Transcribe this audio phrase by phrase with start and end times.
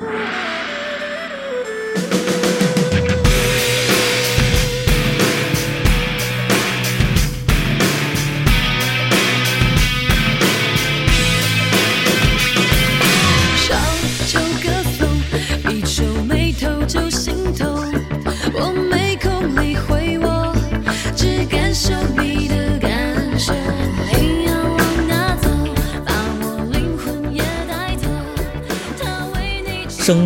[0.00, 0.26] Woo!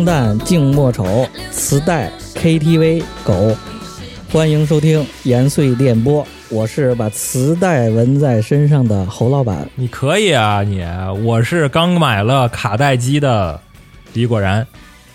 [0.05, 3.55] 你生旦净末丑，磁带 KTV 狗，
[4.31, 9.67] 欢迎收听延绥电波，我是把磁带纹在身上的侯老板。
[9.73, 10.85] 你可以啊，你
[11.23, 13.59] 我是刚买了卡带机的
[14.13, 14.65] 李果然，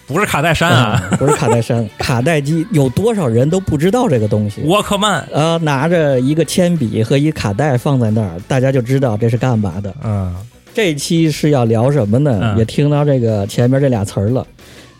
[0.09, 4.61] 不是卡带山啊，嗯不是卡带山， 卡带机有多少人都不知道这个东西。
[4.65, 9.95] 沃克曼，呃，拿着一个铅笔和一卡带放在那儿，大家就知道这是干嘛的。
[10.03, 10.35] 嗯，
[10.75, 12.41] 这期是要聊什么呢？
[12.43, 14.45] 嗯也听到这个前面这俩词儿了，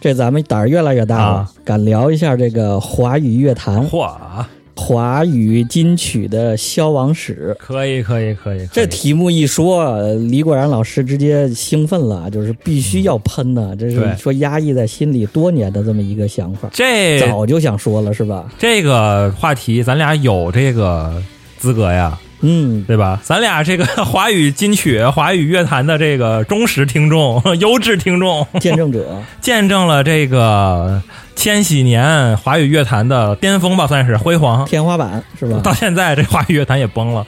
[0.01, 1.53] 这咱们胆儿越来越大了，啊。
[1.65, 4.11] 敢聊一下这个华语乐坛、嚯，
[4.75, 7.55] 华语金曲的消亡史。
[7.59, 8.69] 可以可以可以，可以。
[8.73, 14.17] 这题目一说，呃李果然老师直接兴奋了，就是必须要喷呐、这是对。
[14.17, 18.51] 说压抑在心里多年的这么一个想法，这早就想说了，是吧？
[18.59, 21.23] 这个话题，咱俩有这个
[21.59, 23.21] 资格呀，嗯，对吧？
[23.23, 31.03] 咱俩这个 华语金曲、华语乐坛的这个忠实听众、 优质听众，见证者， 见证了这个
[31.37, 34.65] 千禧年华语乐坛的巅峰吧，算是辉煌。
[34.67, 35.61] 天花板是吧？
[35.63, 37.27] 到现在，这华语乐坛也崩了。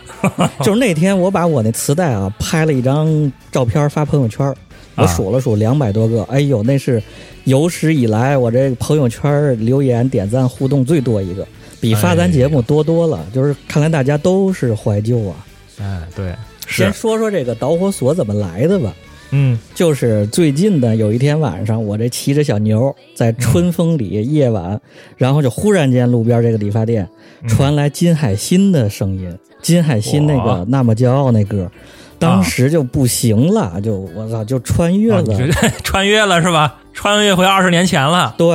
[0.62, 4.46] 就是那天我把我那磁带啊拍了一张照片发朋友圈，
[4.94, 7.02] 我啊数了数两百多个，哎呦，那是
[7.44, 11.46] 有史以来我这朋友圈留言点赞互动最多一个，
[11.83, 13.20] 比发咱节目多多了。
[13.34, 15.36] 就是看来大家都是怀旧啊。
[15.78, 16.34] 哎，对，
[16.69, 18.91] 先说说这个导火索怎么来的吧。
[19.34, 24.78] 嗯就是最近的有一天晚上，我这骑着小牛在春风里夜晚，
[25.16, 27.08] 然后就忽然间路边这个理发店
[27.48, 31.70] 传来金海心的声音，金海心那个《那么骄傲》那歌，
[32.18, 35.35] 当时就不行了，就我操，就穿越了。
[35.35, 36.83] 啊 穿越了是吧？
[36.92, 38.35] 穿越回二十年前了。
[38.36, 38.55] 对，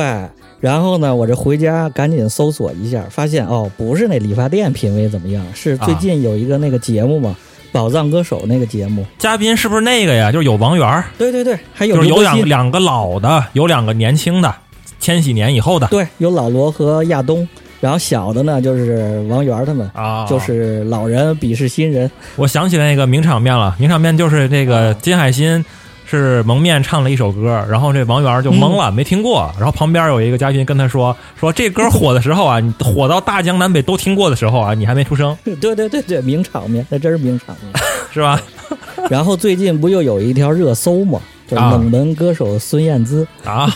[0.60, 7.36] 然后呢，我这回家赶紧搜索一下，发现哦，不是那理发店品味怎么样，是最近有一个那个节目嘛，
[7.70, 9.06] 宝藏歌手》那个节目。
[9.18, 10.32] 嘉宾是不是那个呀？
[10.32, 14.52] 就是有王源儿，对对对，还有就是有两两个老的，有两个年轻的，
[14.98, 17.48] 千禧年以后的对，有老罗和亚东，
[17.80, 22.10] 然后小的呢就是王源他们，啊，就是老人鄙视新人。
[22.34, 25.64] 我想起来那个名场面了，名场面就是这个金海心
[26.10, 37.72] 是蒙面唱了一首歌，然后这王源就懵了，没听过，然后旁边有一个嘉宾跟他说说这歌火的时候啊，你火到大江南北都听过的时候啊，你还没出生， 对对对对，名场面，那真是名场面。
[38.10, 38.40] 是吧？
[39.10, 43.26] 然后最近不又有一条热搜嘛，就是啊冷门歌手孙燕姿。
[43.44, 43.70] 啊，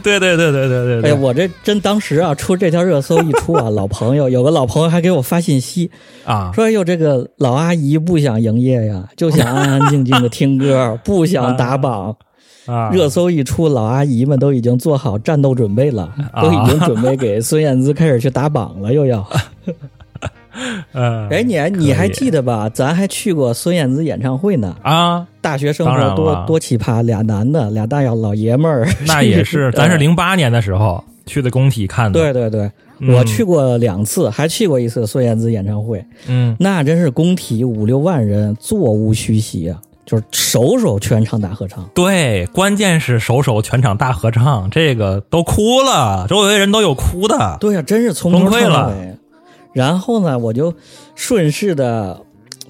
[0.02, 5.90] 对对对对对对哎，我这真当时啊，出这条热搜一出啊，老朋友 有个老朋友还给我发信息
[6.24, 12.16] 啊，说：“哎呦，这个老阿姨不想营业呀， 就想安安静静的听歌，不想打榜。”
[12.66, 19.26] 啊，热搜一出，老阿姨们都已经做好战斗准备了，啊都已经准备给孙燕姿开始去打榜了，又要。
[20.92, 22.68] 嗯，哎，你还你还记得吧？
[22.68, 24.76] 咱还去过孙燕姿演唱会呢。
[24.82, 28.86] 啊，大学生活多多奇葩，俩男的，俩大老爷们儿。
[29.06, 30.10] 那也是， 咱是零。
[30.10, 32.68] 零八年的时候去的工体看的，对对对，
[32.98, 41.88] 嗯我去过两次，还去过一次孙燕姿演唱会，嗯，那真是工体五六万人，座无虚席啊，就是首首全场大合唱。
[41.94, 47.56] 对，关键是首首全场大合唱，这个都哭了，周围人都有哭的。
[47.60, 49.16] 对呀、真是从头崩溃了唱到尾。
[49.72, 50.72] 然后呢，我就
[51.14, 52.20] 顺势的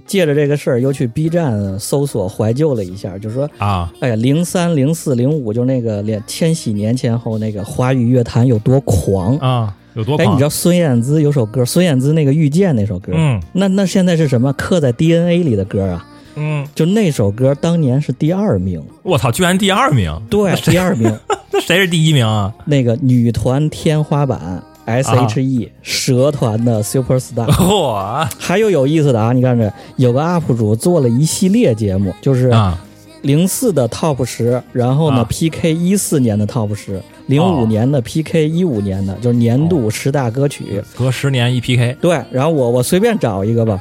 [0.07, 9.37] 借着这个事儿，又去 B 站搜索怀旧了一下，就说，啊，哎呀，零三、零四、零五，就那个连千禧年前后那个华语乐坛有多狂。
[9.39, 13.41] 啊，有多哎，你知道孙燕姿有首歌，孙燕姿那个《遇见》那首歌，嗯。
[13.53, 14.53] 那那现在是什么？
[14.55, 21.17] 刻在 DNA 里的歌啊，嗯，就那首歌当年是第二名，我操，居然第二名，对，第二名。
[21.53, 22.53] 那谁是第一名啊？
[22.65, 28.29] 那个女团天花板 S.H.E、蛇团的 Super Star，嚯。
[28.39, 32.83] 还有有意思的啊，你看这有个 UP 主做了一系列节目，就是啊。
[33.23, 35.27] 零四的 Top 十，然后呢、啊。
[35.29, 40.83] PK 一四年的 Top 十，零五哦年的 PK 一五年的，就是年度十大歌曲。
[40.97, 43.79] 隔十年一 PK 对，然后我我随便找一个吧，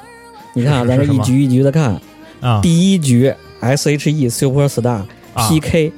[0.54, 1.98] 你看啊，咱这一局一局的看，
[2.42, 2.60] 啊。
[2.62, 5.04] 第一局 S.H.E Super Star
[5.34, 5.48] 啊。
[5.48, 5.94] PK，、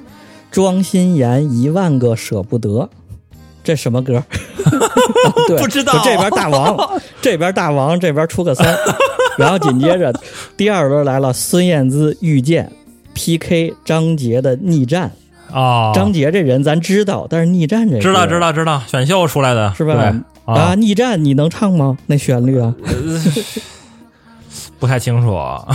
[0.52, 2.88] 庄心妍一万个舍不得，
[3.63, 4.24] 这什么歌？
[5.48, 6.78] 对，不知道这边大王，
[7.22, 8.75] 这边大王，这边出个三，
[9.38, 10.13] 然后紧接着
[10.58, 12.72] 第二轮来了，孙燕姿遇见
[13.13, 15.12] PK 张杰的逆战，
[15.52, 19.94] 哦，张杰这人咱知道，但是逆战这知道知道知道，选秀出来的是吧？
[19.96, 21.98] 对啊，，逆战你能唱吗？
[22.07, 22.74] 那旋律啊，
[24.80, 25.34] 不太清楚。
[25.34, 25.66] 啊，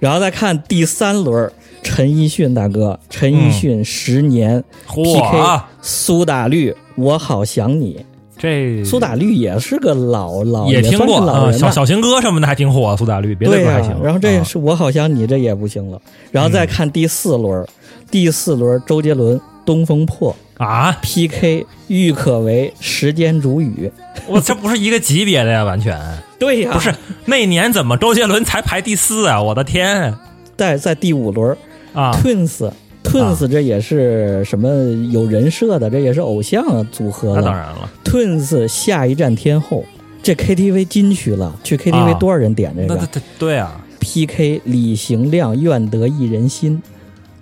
[0.00, 1.50] 然后再看第三轮，
[1.84, 8.04] 陈奕迅大哥，陈奕迅十年、PK，苏打绿，我好想你。
[8.36, 13.94] 这苏打绿也是个老老也听过小小情歌什么的还挺火，苏打绿别的歌还行。
[14.02, 16.00] 然后这是我好想你，这也不行了。
[16.32, 17.64] 然后再看第四轮，
[18.10, 23.90] 第四轮周杰伦《东风破啊，》PK 郁可唯《时间煮雨
[24.26, 25.96] 我这不是一个级别的呀，完全》。
[26.38, 26.92] 对呀、不是
[27.26, 29.40] 那年怎么周杰伦才排第四啊？
[29.40, 30.12] 我的天
[30.56, 31.56] 在在第五轮
[31.94, 32.70] 啊！Twins。
[33.04, 34.66] Twins 这也是什么
[35.12, 37.42] 有人设的，这也是偶像组合的。
[37.42, 39.84] 那当然了，Twins 下一站天后，
[40.22, 46.82] 这 KTV 金曲了，去 KTV 啊多少人点这个、那对对对啊，PK 李行亮愿得一人心，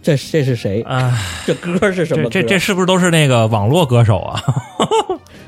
[0.03, 0.83] 这这是谁？
[0.83, 1.17] 啊，
[1.47, 2.31] 这歌是什么歌？
[2.31, 4.43] 这这这是不是都是那个网络歌手啊？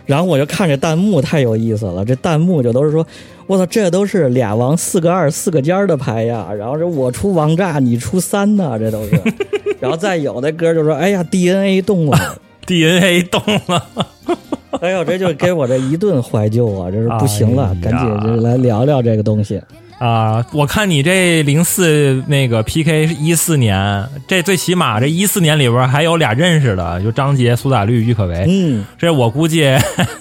[0.06, 3.06] 然后我就看这弹幕太有意思了，这弹幕就都是说，
[3.46, 9.20] 我操，这都是俩王四个二四个尖儿的牌呀，然后这我出王炸，你出三呢，这都是。
[9.80, 12.18] 然后再有的哥就说，哎呀，DNA 动了
[12.66, 13.86] ，DNA 动了，
[14.80, 19.60] 哎呦，这就给我这一顿怀旧啊，这是不行了，哎赶紧这来聊聊这个东西。
[20.04, 20.44] 啊！
[20.52, 28.44] 我看你这零四那个 PK 是一四年，这最起码这一四年里边还有俩认识的，就张杰、苏打绿、郁可唯。
[28.46, 29.74] 嗯，这我估计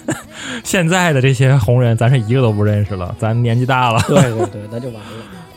[0.64, 4.00] 现在的这些红人，咱是一个都不认识了，咱年纪大了。
[4.08, 5.02] 对对对，那就完了。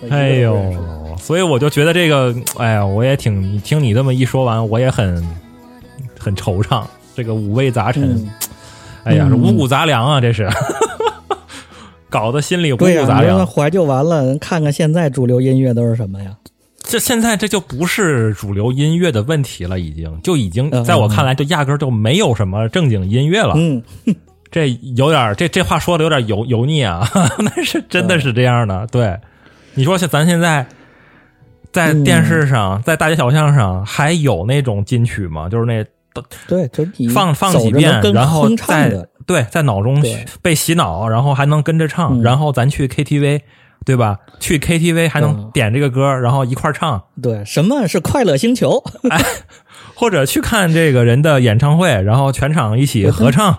[0.10, 5.26] 哎呦所以我就觉得这个，哎呀，我也挺，听你这么一说完，我也很
[6.20, 6.84] 很惆怅，
[7.16, 8.30] 这个五味杂陈，嗯，
[9.06, 10.50] 哎呀，嗯是五谷杂粮啊，这是，
[12.10, 13.36] 搞得心里五对呀、谷杂粮。
[13.36, 16.32] 你说怀旧完了，看看现在主流音乐都是什么呀？
[16.90, 23.56] 这现在这就不是主流音乐的问题了，已经就已经嗯在我看来，就压根儿就没有什么正经音乐了。
[23.58, 23.84] 嗯，
[24.50, 27.06] 这有点儿这这话说的有点油油腻啊，
[27.40, 28.88] 那是真的是这样的。
[28.90, 29.18] 对，
[29.74, 30.66] 你说像咱现在
[31.74, 35.50] 在电视上，在大街小巷上还有那种金曲吗？
[35.50, 35.86] 就是那
[36.48, 43.42] 对，就你放放几遍，然后哼唱再的，对在脑中对被洗脑，然后还能跟着唱，嗯然后咱去 KTV。
[43.86, 44.18] 对吧？
[44.42, 48.84] 去 KTV 还能嗯点这个歌，然后一块儿唱，对，什么是快乐星球？
[49.96, 53.58] 或者去看这个人的演唱会，然后全场一起合唱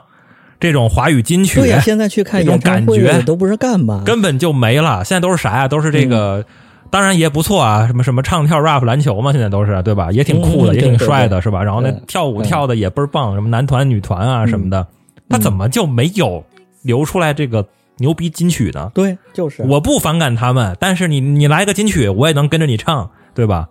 [0.61, 4.03] 这种华语金曲，对呀，现在去看这种演唱会感觉都不是干嘛。
[4.05, 5.03] 根本就没了。
[5.03, 5.67] 现在都是啥呀？
[5.67, 6.44] 都是这嗯个，
[6.91, 10.11] 当然也不错啊，什么什么唱跳 rap 篮球嘛，现在都是对吧？
[10.12, 11.62] 也挺酷的，嗯也挺帅的，是吧？
[11.65, 14.87] 然后那跳舞嗯跳的也倍儿棒，什么男团、女团啊什么的，
[15.28, 16.44] 他怎么就没有
[16.82, 17.66] 流出来这个
[17.98, 18.90] 牛逼金曲呢？
[18.94, 23.69] 对，就是我不反感他们，但是你你来个金曲，我也能跟着你唱，对吧？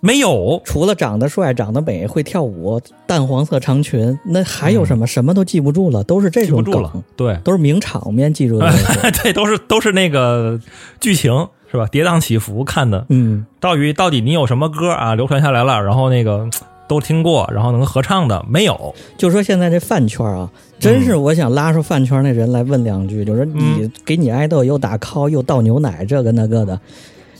[0.00, 5.06] 没有，除了长得帅、长得美、会跳舞、淡黄色长裙，那还有什么？
[5.06, 7.38] 什么都记不住了，都是这种嗯记不住了梗，，对。
[7.44, 8.68] 都是名场面记住的。
[9.22, 10.58] 对，都是都是那个
[10.98, 11.86] 剧情是吧？
[11.92, 16.48] 跌宕起伏看的，嗯，到底到底你有什么歌啊流传下来了，然后那个
[16.88, 18.94] 都听过，然后能合唱的没有？
[19.16, 20.50] 就说现在这饭圈啊，
[20.80, 26.80] 真是我想拉出饭圈那人来问两句，就是嗯你给你爱豆又打 call 又倒牛奶这个那个的，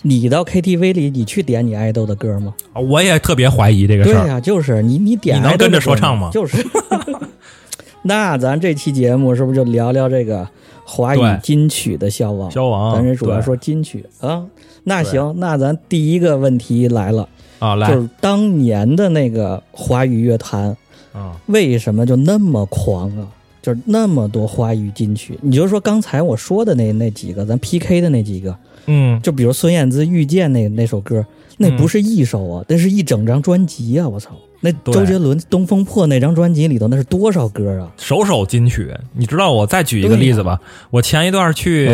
[0.03, 2.55] 你到 KTV 里你去点你爱豆的歌吗？
[2.75, 4.23] 我也特别怀疑这个事儿。
[4.23, 6.65] 对呀、就是你你点你能跟着说唱吗就是。
[8.03, 10.49] 那咱这期节目是不是就聊聊这个
[10.85, 12.51] 华语金曲的消亡？
[12.51, 14.47] 消亡咱这主要说金曲啊。
[14.85, 17.29] 那行，那咱第一个问题来了，
[17.59, 20.77] 啊，来就是当年的那个华语乐坛
[21.13, 23.27] 啊，为什么就那么狂啊？
[23.61, 31.25] 就是那么多花语金曲，你就说刚才我说的那那几个，咱 PK 的那几个，嗯，就比如孙燕姿《遇见》那那首歌，
[31.57, 34.09] 那不是一首啊，那是一整张专辑啊！
[34.09, 37.91] 我操，那周杰伦《东风破》那张专辑里头那是多少歌啊？
[37.97, 38.95] 首首金曲。
[39.13, 40.61] 你知道我再举一个例子吧？
[40.91, 41.91] 我前一段去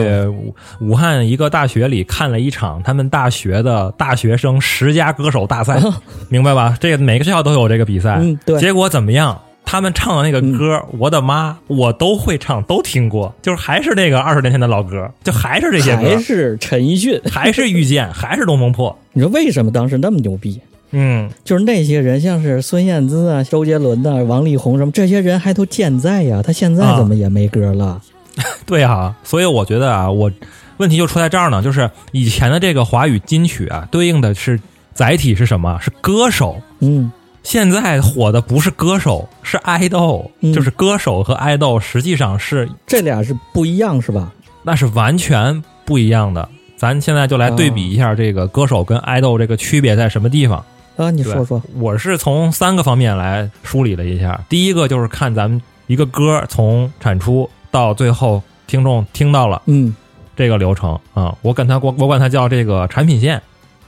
[0.80, 5.80] 武汉一个大学里看了一场他们大学的大学生十佳歌手大赛，
[6.28, 6.76] 明白吧？
[6.78, 8.18] 这个每个学校都有这个比赛。
[8.21, 9.40] 嗯对结果怎么样？
[9.64, 17.21] 他们唱的那个歌，我的妈，我都会唱，都听过，就是还是那个二十年前的老歌，就还是这些歌还，是陈奕迅？
[17.30, 18.97] 还是遇见， 还是东风破。
[19.12, 20.61] 你说为什么当时那么牛逼？
[20.97, 26.40] 嗯，就是那些人，像是孙燕姿啊、周杰伦呐、王力宏什么，这些人还都健在呀。
[26.40, 28.00] 他现在怎么也没歌了？
[28.64, 30.30] 对啊，所以我觉得啊，我
[30.76, 34.61] 问题就出在这儿呢，就是以前的这个华语金曲啊，对应的是
[34.92, 35.78] 载体是什么？
[35.80, 36.61] 是歌手。
[36.78, 37.11] 嗯，
[37.44, 44.32] 现在火的不是歌手，是爱豆，嗯就是歌手和爱豆实际上是这俩是不一样是吧？
[44.62, 46.48] 那是完全不一样的。
[46.76, 50.64] 咱现在就来对比一下这个歌手跟爱豆这个区别在什么地方。
[50.96, 54.40] 啊，你说说，我是从三个方面来梳理了一下。
[54.48, 59.94] 第一个就是看咱们一个歌从产出到最后听众听到了嗯
[60.34, 63.40] 这个流程啊，我管它我我管它叫这个产品线。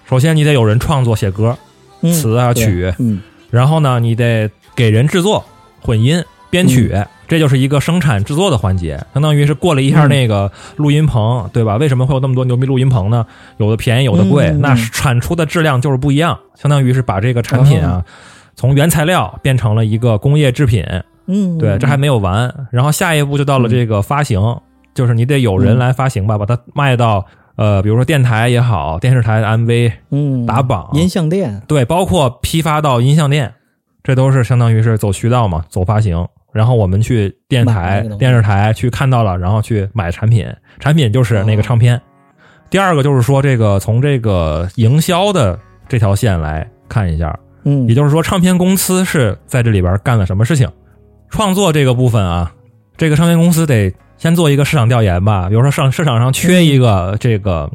[0.09, 1.57] 首先你得有人创作写歌，
[2.03, 5.45] 嗯，词啊对曲嗯然后呢，你得给人制作、
[5.81, 6.95] 混音、编曲，
[7.29, 11.77] 这就是一个生产制作的环节，相当于是过了一下那个录音棚，对吧？
[11.77, 13.27] 为什么会有那么多牛逼录音棚呢？
[13.59, 18.05] 有的便宜，有的贵，嗯那产出的质量就是不一样，相当于是把这个产品啊，
[18.55, 20.85] 从原材料变成了一个工业制品，
[21.27, 22.53] 嗯，对，这还没有完。
[22.71, 24.41] 然后下一步就到了这个发行，
[24.95, 27.25] 就是你得有人来发行吧，把它卖到
[27.57, 30.91] 呃，比如说电台也好，电视台的 MV 嗯打榜。
[30.93, 33.53] 音像店，对，包括批发到音像店，
[34.03, 36.27] 这都是相当于是走渠道嘛，走发行。
[36.53, 40.47] 然后我们去电台电视台去看到了，然后去买产品，
[40.79, 42.01] 产品就是那个唱片。
[42.71, 45.59] 第二个就是说，这个从这个营销的
[45.89, 47.87] 这条线来看一下，嗯。
[47.89, 50.71] 也就是说，唱片公司是在这里边干了什么事情？
[51.29, 52.53] 创作这个部分啊，
[52.97, 57.71] 这个唱片公司得先做一个市场调研吧，比如说上市场上缺一个这个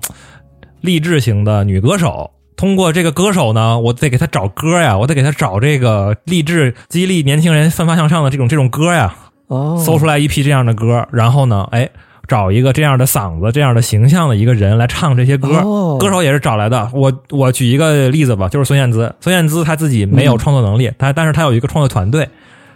[0.81, 2.31] 励志型的女歌手。
[2.57, 9.15] 通过这个歌手呢，我得给他找歌呀，我得给他找这个励志、激励年轻人奋发向上的这种这种歌呀，
[9.47, 11.89] 哦，搜出来一批这样的歌，然后呢，哎，
[12.27, 15.49] 找一个这样的嗓子、这样的形象的一个人来唱这些歌。
[15.63, 16.89] 哦歌手也是找来的。
[16.93, 19.13] 我我举一个例子吧，就是孙燕姿。
[19.21, 22.29] 孙燕姿她自己没有创作能力，她但是她有一个创作团队，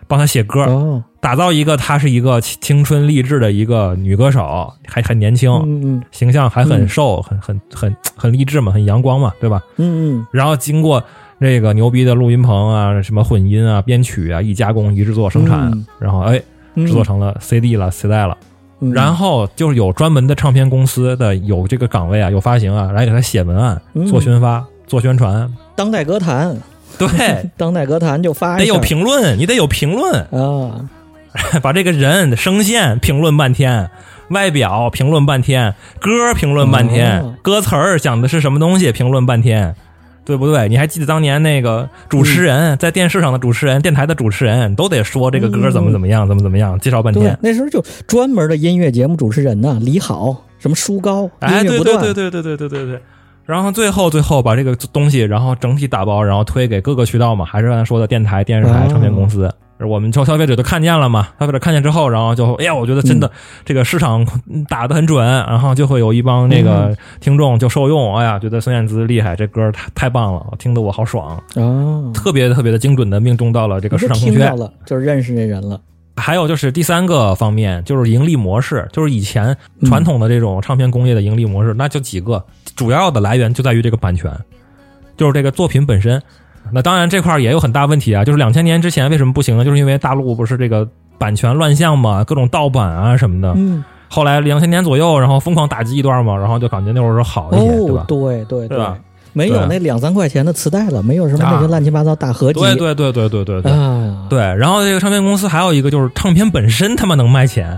[0.08, 9.60] 帮她写歌，哦，打造一个她是一个青青春励志的一个女歌手，还很年轻，嗯嗯形象还很瘦，很很很很励志嘛，很阳光嘛，对吧？
[9.78, 10.28] 嗯嗯。
[10.30, 11.04] 然后经过
[11.42, 15.84] 这个牛逼的录音棚啊，什么混音啊、编曲啊，一加工、一制作、生产，嗯。
[15.98, 16.40] 然后哎，
[16.76, 18.38] 嗯，制作成了 CD 了、磁带了。
[18.82, 24.06] 嗯，然后就是有专门的唱片公司的有这个岗位啊，有发行啊，来给他写文案、嗯。
[24.06, 25.52] 做宣发、做宣传。
[25.76, 26.56] 当代歌坛，
[27.00, 27.08] 对，
[27.58, 30.86] 当代歌坛就发得有评论，你得有评论，啊，
[31.62, 33.90] 把这个人声线评论半天，
[34.30, 39.76] 外表评论半天，歌评论半天，哦歌词儿讲的是什么东西评论半天。
[40.28, 40.68] 对不对？
[40.68, 47.38] 你还记得当年那个主持人、嗯在电视上的主持人、电台的主持人都得说这个歌怎么怎么样，怎么怎么样，介绍半天，。
[47.44, 53.00] 那时候就专门的音乐节目主持人呢，李好，什么舒高，哎，对对对对对对对对对。
[53.46, 59.48] 然后最后最后把这个东西，然后整体打包，然后推给各个渠道嘛，还是刚才说的电台、电视台、哦唱片公司。
[59.80, 63.32] 我们消消费者都看见了嘛，消费者看见之后，然后就哎呀，我觉得真嗯的、
[63.66, 64.26] 这个市场
[64.70, 74.56] 打得很准，然后就会有一帮那嗯个听众就受用，哎呀，觉得孙燕姿厉害，这歌太太棒了，听得我好爽，哦，特别特别的精准的命中到了这个市场空缺听到。
[74.56, 75.82] 了，就是认识这人了，
[76.16, 82.42] 还有就是第三个方面，就是盈利模式，就是以前传统的这种唱片工业的盈利模式，那就几个，
[82.78, 84.32] 主要的来源就在于这个版权，
[85.18, 86.22] 就是这个作品本身。
[86.72, 89.64] 那当然这块儿也有很大问题啊，就是两千年之前为什么不行呢？
[89.66, 93.54] 就是因为大陆不是这个版权乱象嘛，各种盗版啊什么的。
[93.56, 98.06] 嗯，后来两千年左右，然后疯狂打击一段嘛，然后就感觉那会儿好一些，对哦吧，？
[98.08, 98.88] 对对对？
[99.34, 103.72] 没有那两三块钱的磁带了，没有什么那些啊乱七八糟大合集，对对对对对对对。
[103.72, 107.78] 啊，对，然后这个唱片公司还有一个就是唱片本身他妈能卖钱，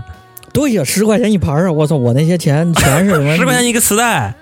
[0.52, 1.72] 对呀，十块钱一盘儿啊！
[1.72, 4.32] 我操，我那些钱全是十块钱一个磁带，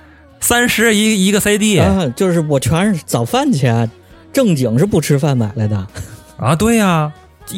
[0.41, 3.91] 三十一一个 CD 啊，就是我全是早饭钱，
[4.37, 5.87] 正经是不吃饭买来的。
[6.37, 7.11] 啊，对呀、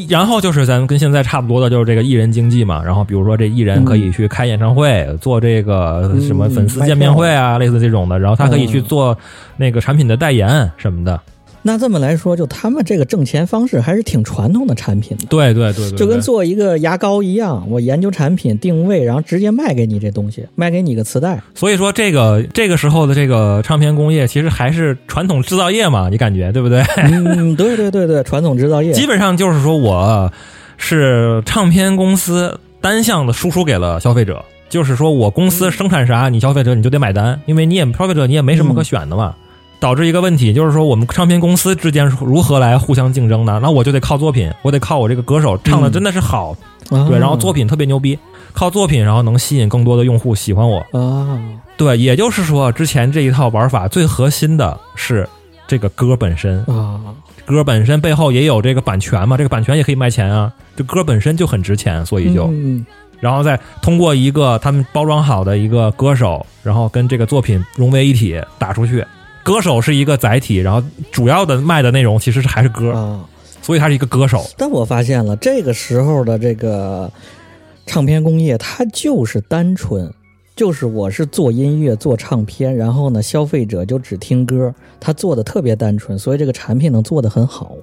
[0.09, 2.81] 然后就是咱们跟现在差不多的，就是这个艺人经济嘛。
[2.85, 8.17] 然后比如说这艺人可以去开演唱会，做这个什么粉丝见面会啊，类似这种的。
[8.17, 9.19] 然后他可以去做
[9.57, 11.21] 那个产品的代言什么的。
[11.63, 21.43] 那这么来说，就他们这个挣钱方式还是挺传统的产品的，对对对对，就跟做一个牙膏一样，我研究产品定位，然后直接卖给你这东西，卖给你个磁带。
[21.55, 26.81] 所以说这个这个时候的这个唱片工业其实还是传统制造业嘛，你感觉对不对？
[26.97, 28.93] 嗯，对对对对，传统制造业。
[28.93, 30.33] 基本上就是说我
[30.77, 39.35] 是唱片公司单向的输出给了消费者，就是说我公司生产啥，你消费者你就得买单，因为你也消费者你也没什么可选的嘛。
[39.81, 43.61] 导致一个问题，就是说我们唱片公司之间如何来互相竞争呢？
[43.63, 46.57] 那我就得靠作品，我得靠我这个歌手唱的真的是好，
[46.91, 47.09] 啊。
[47.09, 48.19] 对，然后作品特别牛逼，
[48.53, 51.39] 靠作品然后能吸引更多的用户喜欢我，啊，
[51.77, 55.29] 对，也就是说之前这一套玩法最核心的是
[55.67, 56.99] 这个歌本身，啊，
[57.45, 62.85] 歌本身背后也有这个版权嘛，这个版权也可以卖钱啊，这歌本身就很值钱，所以就，嗯。
[63.21, 69.05] 然后再通过一个他们包装好的一个歌手，然后跟这个作品融为一体打出去。
[69.49, 73.27] 歌手是一个载体，然后主要的卖的内容其实是还是歌，啊。
[73.63, 74.45] 所以他是一个歌手。
[74.57, 77.11] 但我发现了，这个时候的这个
[77.87, 80.11] 唱片工业，它就是单纯，
[80.57, 87.75] 就是我是做音乐、做唱片，然后呢，消费者就只听歌，他做的特别单纯，所以这个产品能做得很好。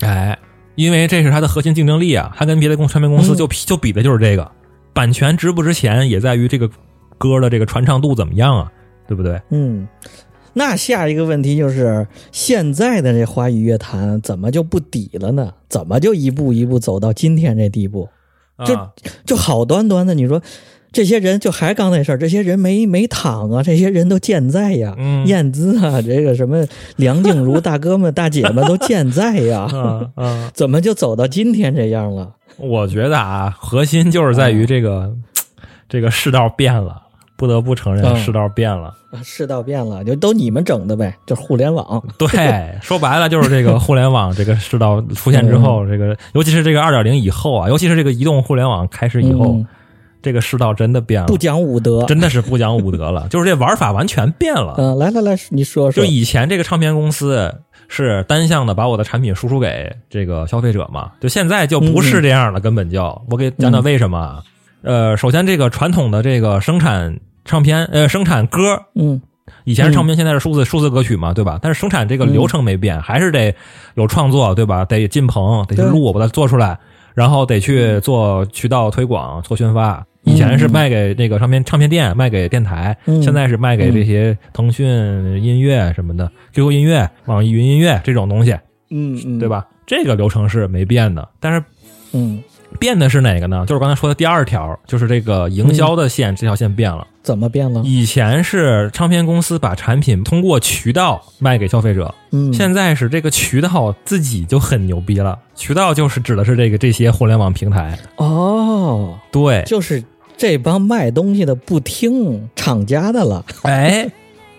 [0.00, 0.36] 哎，
[0.74, 4.48] 因为这是它的核心竞争力啊，它跟别的公唱片公司就比、就比的就是这个，
[4.92, 6.68] 版权值不值钱，也在于这个
[7.18, 8.70] 歌的这个传唱度怎么样啊，
[9.08, 9.40] 对不对？
[9.50, 9.88] 嗯，
[10.58, 15.52] 那下一个问题就是，现在的这华语乐坛怎么就不底了呢？
[15.68, 18.08] 怎么就一步一步走到今天这地步？
[18.64, 18.90] 就啊
[19.26, 20.40] 就好端端的，你说
[20.90, 32.32] 这些人就还刚那事儿，这些人没没躺啊，这些人都健在呀，嗯燕姿啊，这个什么梁静茹大哥们大姐们都健在呀，嗯 嗯，怎么就走到今天这样了？
[32.56, 35.14] 我觉得啊，核心就是在于这个、
[35.86, 37.02] 这个世道变了，
[37.36, 38.94] 不得不承认嗯世道变了。
[39.10, 42.02] 啊世道变了，就都你们整的呗，就是互联网。
[42.18, 49.66] 对，说白了就是这个互联网 这个世道出现之后，这个尤其是这个二点零以后啊，尤其是这个移动互联网开始以后，嗯
[50.22, 52.04] 这个世道真的变了，不讲武德。
[52.06, 54.74] 真的是不讲武德了， 就是这玩法完全变了。
[54.76, 56.02] 嗯、来来来，你说说。
[56.02, 57.54] 就以前这个唱片公司
[57.86, 64.42] 是单向的把我的产品输出给这个消费者嘛，就现在就不是这样了，根本就我给讲讲为什么啊。
[64.82, 67.16] 呃，首先这个传统的这个生产
[67.46, 69.22] 唱片呃生产歌，嗯
[69.64, 71.58] 以前是唱片，现在是数字数字歌曲嘛，对吧？
[71.62, 73.54] 但是生产这个流程没变，还是得
[73.94, 74.84] 有创作，对吧？
[74.84, 76.78] 得进棚，得去录，把它做出来，
[77.14, 80.04] 然后得去做渠道推广、做宣发。
[80.24, 84.88] 以前是卖给那个唱片唱片店，卖给电台，嗯现在是卖给这些腾讯
[85.40, 88.52] 音乐什么的、QQ 音乐、网易云音乐这种东西，
[88.90, 89.48] 嗯嗯，对？
[89.48, 89.64] 吧？
[89.86, 91.64] 这个流程是没变的，但是
[92.12, 92.42] 嗯，
[92.78, 93.64] 变的是哪个呢？
[93.66, 97.06] 就是刚才说的第二条，就是这个营销的线，这条线变了。
[97.22, 97.82] 怎么变了？
[97.84, 105.36] 以前是唱片公司把产品通过渠道卖给消费者，嗯，现在是这个渠道自己就很牛逼了。
[105.56, 110.04] 渠道就是指的是这个这些互联网平台，哦，对，就是
[110.36, 113.44] 这帮卖东西的不听厂家的了。
[113.62, 114.08] 哎，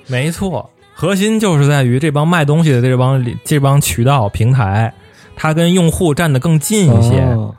[0.08, 4.94] 没错，核心就是在于这帮卖东西的这帮这帮渠道平台，
[5.38, 7.22] 它跟用户站得更近一些。
[7.22, 7.56] 哦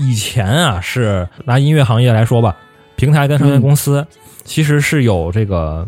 [0.00, 2.56] 以前啊，是拿音乐行业来说吧，
[2.96, 4.06] 平台跟唱片公司
[4.44, 5.86] 其实是有这个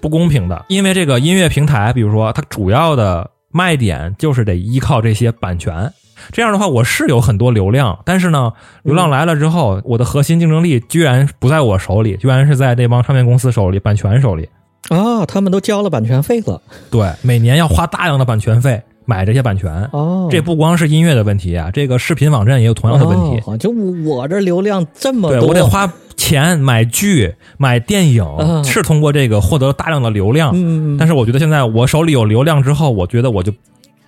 [0.00, 5.92] 不公平的，因为这个音乐平台，比如说它主要的卖点就是得依靠这些版权。
[6.30, 8.52] 这样的话，我是有很多流量，但是呢，
[8.84, 14.48] 流量来了之后，我的核心竞争力居然不在我手里，居然是在那帮唱片公司手里、版权手里。
[14.90, 16.62] 哦，他们都交了版权费了。
[16.90, 19.88] 对，每年要花大量的版权费买这些版权。
[19.92, 23.42] 哦，这不光是音乐的问题啊，这个视频网站也有同样的问题。
[23.46, 23.70] 哦就
[24.04, 30.52] 我这流量这么多，对我得花钱买剧、买电影，嗯是通过这个获得大量的流量。
[30.54, 33.52] 嗯，但是我觉得现在我手里有流量之后，我觉得我就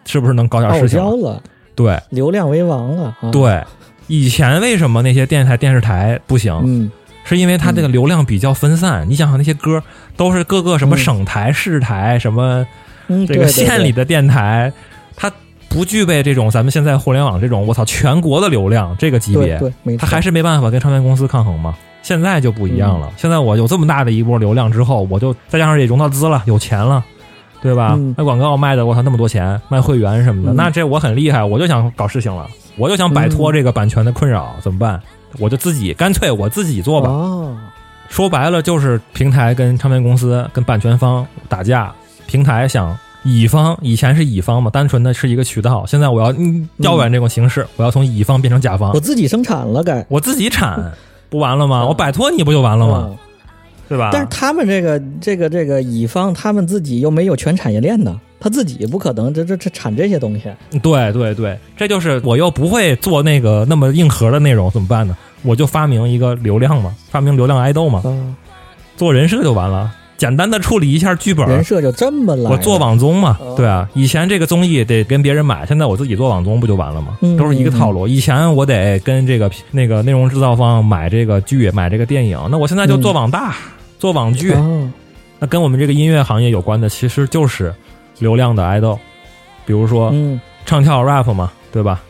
[0.05, 1.43] 是不是能搞点事情了？
[1.75, 3.17] 对流量为王了。
[3.21, 3.61] 啊，对，
[4.07, 6.55] 以前为什么那些电台、电视台不行？
[6.65, 6.91] 嗯，
[7.25, 9.05] 是因为它这个流量比较分散。
[9.09, 9.83] 你想想那些歌
[10.17, 12.65] 都是各个什么嗯省台、市台、什么
[13.09, 14.73] 嗯，这个县里的电台，
[15.17, 15.31] 它
[15.69, 19.59] 不具备这种咱们现在互联网这种我操全国的流量这个级别。
[19.59, 21.75] 对对，没错，他还是没办法跟唱片公司抗衡嘛。
[22.03, 27.03] 现在就不一样嗯了，现在我有这么大的一波流量之后，我就再加上也融到资了，有钱了，
[27.63, 27.95] 对吧？
[27.97, 35.01] 嗯卖广告卖的我操那么多钱，卖会员什么的，嗯那这我很厉害，我就想搞事情了，我就想摆脱这个版权的困扰，怎么办？
[35.39, 37.09] 我就自己干脆我自己做吧。
[37.09, 37.57] 哦，
[38.11, 41.91] 说白了就是平台跟唱片公司跟版权方打架，
[42.27, 42.97] 平台想。
[43.27, 50.05] 乙方以前是乙方嘛，单纯的是一个渠道，现在我要嗯调转这种形式，我要从乙方变成甲方我，自己生产了该。
[50.11, 50.93] 我自己产，
[51.31, 51.85] 不完了吗？
[51.85, 53.07] 嗯我摆脱你不就完了吗？
[53.09, 53.17] 嗯
[53.89, 54.11] 对吧？
[54.13, 60.53] 但是他们这个这个这个乙方，他们自己又没有全产业链呢，他自己不可能这这这产这些东西。
[60.83, 65.17] 对对对，这就是我又不会做那个那么硬核的内容，怎么办呢？
[65.41, 68.37] 我就发明一个流量嘛，发明流量爱豆嘛，啊，
[68.99, 71.47] 做人设就完了，简单的处理一下剧本。
[71.49, 72.51] 人设就这么来。
[72.51, 77.19] 我做网综嘛哦，对啊，以前这个综艺得跟别人买，现在我自己做网综不就完了吗？
[77.23, 78.07] 嗯都是一个套路。
[78.07, 83.57] 以前我得跟这个那个内容制造方买这个剧，买这个电影，那我现在就做网大，
[83.99, 84.91] 做网剧，哦，
[85.39, 87.75] 那跟我们这个音乐行业有关的，其实就是
[88.21, 88.99] 流量的爱豆，
[89.67, 92.01] 比如说嗯唱跳 rap 嘛，对吧？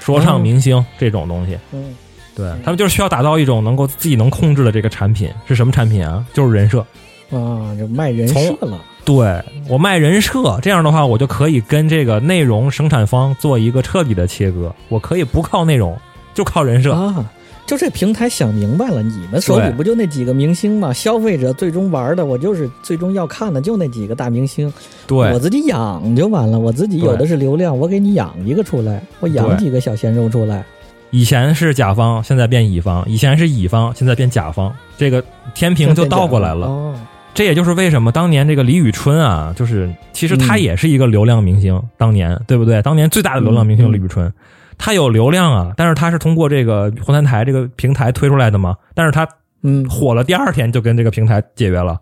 [0.00, 1.94] 说唱明星这种东西，嗯，
[2.34, 6.26] 对他们就是需要打造一种能够自己能控制的这个产品，是什么产品啊？
[6.34, 6.84] 就是人设。
[7.32, 8.80] 啊，就卖人设了。
[9.04, 14.72] 对我卖人设，这样的话，我就可以跟这个内容生产方做一个彻底的切割。
[14.88, 15.98] 我可以不靠内容，
[16.34, 16.92] 就靠人设。
[16.92, 17.28] 啊，
[17.66, 20.92] 就这平台想明白了，你们手里不就那几个明星吗？
[20.92, 24.72] 消费者最终玩的，我就是最终要看的就那几个大明星，
[25.08, 26.60] 对我自己养就完了。
[26.60, 30.64] 我自己有的是流量，我给你养一个出来，我养几个小鲜肉出来。
[31.10, 34.72] 以前是甲方，现在变乙方；以前是乙方，现在变甲方。
[34.96, 35.22] 这个
[35.54, 36.94] 天平就倒过来了。
[37.32, 42.82] 哦，这也就是为什么当年这个李宇春啊，就是其实他嗯也是一个流量明星，当年对不对？
[42.82, 44.32] 当年最大的流量明星李宇春，
[44.78, 49.26] 他有流量啊，但是他是通过这个湖南台这个平台推出来的嘛，但是他
[49.62, 52.00] 嗯，火了第二天就跟这个平台解约了，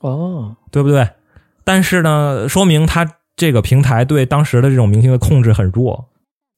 [0.00, 1.08] 哦，对不对？
[1.64, 6.08] 但是呢，说明他这个平台对当时的这种明星的控制很弱，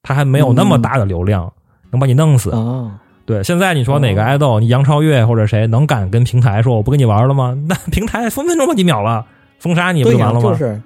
[0.02, 1.52] 他还没有那么大的流量，
[1.90, 2.50] 能把你弄死。
[2.50, 2.90] 哦，
[3.30, 7.56] 对，现在你说哪个哦爱豆，你杨超越或者谁能敢跟平台说我不跟你玩了吗？
[7.68, 9.24] 那平台分分钟把你秒了，
[9.60, 10.40] 封杀你不就完了，吗？
[10.40, 10.82] 就是，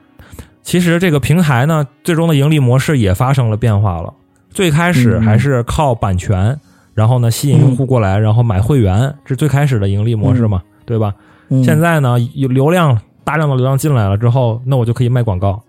[0.63, 4.13] 其实这个平台呢，最终的盈利模式也发生了变化了。
[4.51, 6.61] 最开始嗯还是靠版权，
[6.93, 11.15] 然后呢吸引用户过来，然后买会员，这是最开始的盈利模式嘛，对吧？
[11.49, 15.63] 嗯现在呢，有流量大量的流量进来了之后，那我就可以卖广告，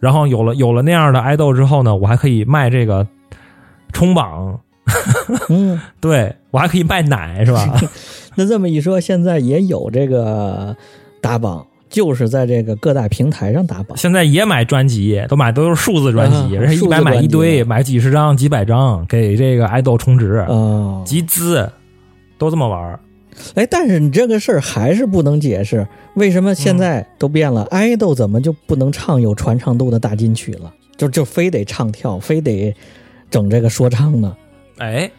[0.00, 3.06] 然后有了有了那样的爱豆之后呢，我还可以卖这个
[3.92, 4.58] 冲榜，
[5.50, 7.80] 嗯，对我还可以卖奶，是吧？
[8.36, 10.76] 那这么一说，现在也有这个
[11.20, 13.96] 打榜，就是在这个各大平台上打榜。
[13.96, 20.44] 现在也买专辑，都买都是数字专辑，啊人家一买买一堆，买几十张、几百张，给这个爱豆充值。
[20.48, 21.68] 哦，集资，
[22.38, 23.00] 都这么玩儿。
[23.54, 27.66] 哎，但是你这个事儿还是不能解释，为什么现在都变了？
[27.70, 30.72] 爱豆怎么就不能唱有传唱度的大金曲了？
[30.96, 32.74] 就就非得唱跳，非得
[33.30, 34.34] 整这个说唱呢？
[34.78, 35.10] 哎，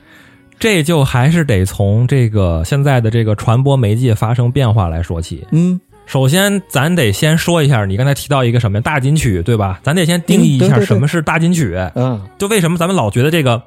[0.60, 5.46] 这就还是得从这个现在的这个传播媒介发生变化来说起。
[5.52, 9.80] 嗯，首先，咱得先说一下，你刚才提到一个什么大金曲，对吧？
[9.84, 11.78] 咱得先定义一下什么是大金曲。
[11.96, 13.62] 嗯，就为什么咱们老觉得这个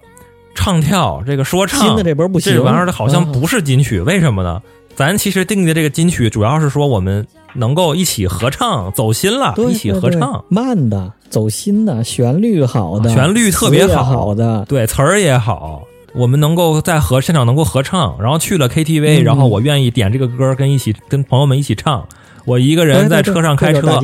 [0.55, 4.63] 唱跳、这个说唱新的这波不行，这玩意儿好像啊不是金曲，为什么呢？
[4.97, 15.83] 咱其实定义的这个金曲，主要是说我们能够一起合唱，走心了，对一起合唱。，慢的、走心的、旋律好的、啊旋律特别好好的，对，词儿也好，
[16.15, 22.07] 我们能够在和现场能够合唱，然后去了 KTV，、嗯然后我愿意点这个歌，跟一起跟朋友们一起唱。
[22.47, 24.01] 我一个人在车上开车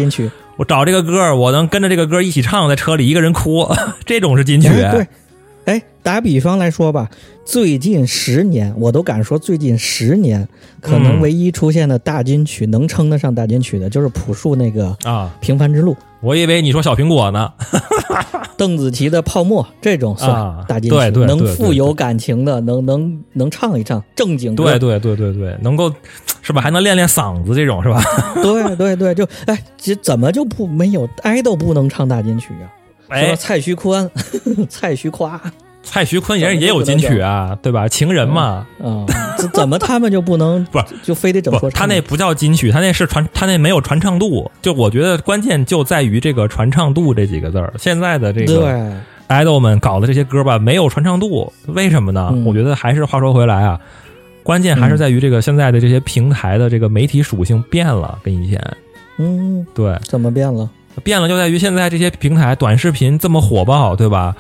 [0.57, 3.67] 我找这个歌，我能跟着这个歌一起唱，在车里一个人哭，
[4.05, 4.69] 这种是金曲。
[5.67, 7.09] 哎，打比方来说吧，
[7.45, 10.49] 最近十年，我都敢说最近十年，
[10.81, 17.53] 可能嗯唯一出现的大金曲、能称得上大金曲的，就是朴树那个啊，《平凡之路》，我以为你说小苹果呢。
[18.57, 25.93] 邓紫棋的《泡沫》这种啊算大金曲，对对能富有感情的，能能能唱一唱正经歌，对对对对对，能够
[26.41, 26.63] 是吧？
[26.63, 28.01] 还能练练嗓子，这种是吧？
[28.43, 32.73] 对对对，就哎，这怎么就不没有爱豆不能唱大金曲啊？
[33.09, 34.11] 哎，蔡徐坤、
[34.69, 35.41] 蔡徐夸
[35.83, 37.87] 蔡徐坤也也有金曲啊，对吧？
[37.87, 39.07] 情人嘛，啊，
[39.39, 41.71] 这怎么他们就不能 不是就非得整不，说？
[41.71, 44.51] 他那不叫金曲，他那是传，他那没有传唱度。
[44.61, 47.73] 就我觉得关键就在于这个传唱度这几个字儿。
[47.79, 48.93] 现在的这个对，
[49.29, 52.31] 爱豆们搞的这些歌吧，没有传唱度，为什么呢？
[52.33, 53.79] 嗯我觉得还是话说回来啊，
[54.43, 58.61] 关键还是在于这个现在的这些平台的这个媒体属性变了，跟以前
[59.19, 60.69] 嗯，对怎么变了？
[61.03, 64.35] 变了，就在于现在这些平台短视频这么火爆，对吧？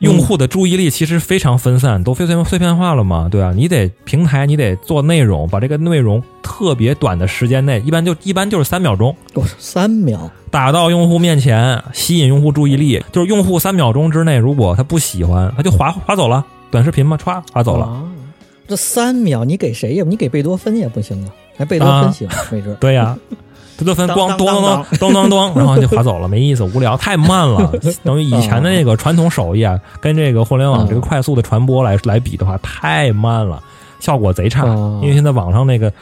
[0.00, 9.12] 用户的注意力其实非常分散，都非碎碎片化了嘛，对啊、你得平台，你得做内容，把这个内容特别短的时间内，一般就一般就是三秒钟，
[9.58, 13.02] 三秒，打到用户面前，吸引用户注意力。
[13.10, 17.84] 就是用户三秒钟之内，如果他不喜欢，他就划划走了，短视频嘛，歘划走了。
[17.86, 18.04] 啊
[18.68, 20.04] 这三秒你给谁呀？
[20.06, 22.76] 你给贝多芬也不行啊，哎，贝多芬行，没准。
[22.78, 23.36] 对呀、贝
[23.84, 27.72] 多芬当当咣咚咚咚咚咚咚，然后就划走了，没意思，无聊，太慢了。
[28.04, 33.62] 等于以前的那个传统手艺啊，跟这个互联网这个快速的传播来来比的话，太慢了，
[34.00, 34.64] 效果贼差。
[34.64, 35.92] 哦因为现在网上那个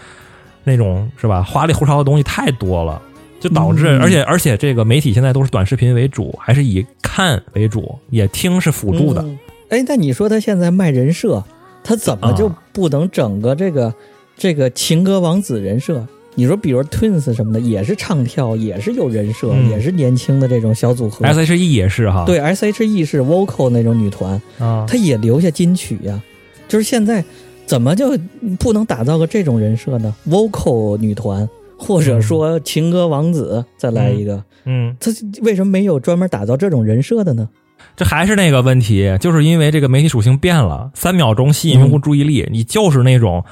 [0.65, 3.01] 那种是吧，花里胡哨的东西太多了，
[3.41, 9.23] 就导致，嗯而且而且这个媒体现在都是短视频为主，还是以看为主，也听是辅助的。
[9.23, 11.43] 嗯哎，那你说他现在卖人设，
[11.83, 13.93] 他怎么就啊不能整个这个、
[14.37, 16.07] 这个情歌王子人设？
[16.37, 21.27] 你说，比如 Twins 什么的，也是唱跳，也是有人设，嗯也是年轻的这种小组合。
[21.27, 26.23] S H E 也是哈，对，S.H.E 是 vocal 那种女团，啊，她也留下金曲呀。
[26.69, 27.25] 就是现在
[27.65, 28.17] 怎么就
[28.61, 35.11] 不能打造个这种人设呢？vocal 女团，或者说情歌王子，再来一个，嗯，他
[35.43, 37.49] 为什么没有专门打造这种人设的呢？
[37.97, 43.43] 这还是那个问题，就是因为这个媒体属性变了，三秒钟吸引用户注意力，你就是那种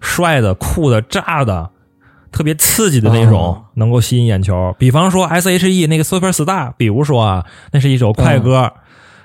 [0.00, 1.70] 帅的、酷的、炸的、
[2.34, 4.74] 特别刺激的那种，哦能够吸引眼球。
[4.76, 8.72] 比方说 S H E 那个 Super Star，比如说啊，那是一首快歌，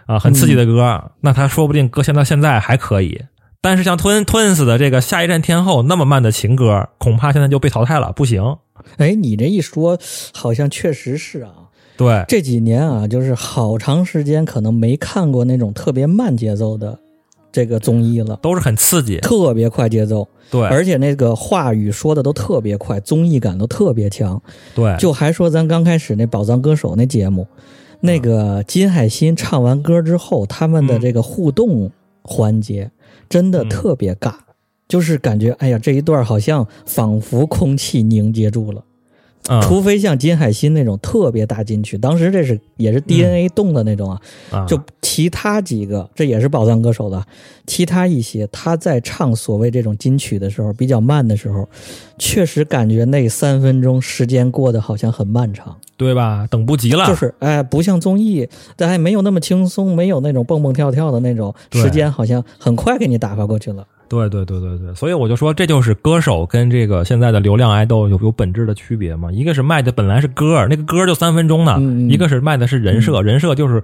[0.06, 3.24] 啊，很刺激的歌，那他说不定搁现到现在还可以。
[3.62, 8.58] 但是像 Twin Twins 的这个下一站天后那么慢的情歌，恐怕现在就被淘汰了，不行。
[8.98, 9.98] 哎，你这一说，
[10.34, 11.52] 好像确实是啊。
[11.98, 16.98] 对，这几年啊，就是好长时间可能没看过那种特别慢节奏的
[17.52, 24.42] 这个综艺了，都是很刺激，特别快节奏，对，而且那个话语说的都特别快，综艺感都特别强。
[24.76, 27.48] 对，就还说咱刚开始那宝藏歌手那节目，
[28.02, 32.92] 那个金海心唱完歌之后，他们的这个互动环节
[33.28, 34.34] 真的特别尬，
[34.88, 38.84] 就是感觉哎呀这一段好像仿佛空气凝结住了。
[39.50, 39.62] 嗯。
[39.62, 44.66] 除非像金海心那种特别大金曲，当时这是也是 DNA 动的那种啊，啊。
[44.66, 47.26] 就其他几个，这也是宝藏歌手的，
[47.66, 51.68] 其他一些他在唱所谓这种金曲的时候比较慢的时候，
[52.18, 56.48] 确实感觉那三分钟时间过得好像很漫长，对吧？
[56.50, 63.86] 等不及了，就是哎，不像综艺，但还没有那么轻松，没有那种蹦蹦跳跳的那种时间，好像很快给你打发过去了。
[64.10, 69.32] 对对对对对，所以我就说，这就是歌手跟这个现在的流量爱豆有有本质的区别嘛。
[69.32, 71.80] 一个是卖的本来是歌，那个歌就三分钟呢；
[72.12, 73.82] 一个是卖的是人设，人设就是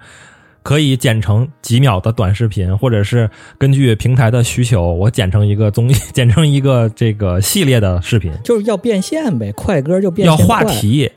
[0.63, 10.47] 可以剪成几秒的短视频，或者是根据平台的需求，我剪成一个综艺， 剪成一个这个系列的视频，就是要变现呗，快歌就变要现要。
[10.47, 11.11] 话题。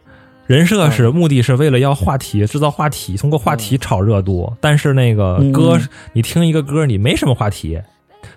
[0.46, 4.50] 人设是目的是为了要话题，制造话题，通过话题炒热度。
[4.62, 7.78] 但是那个嗯歌嗯，你听一个歌，你没什么话题。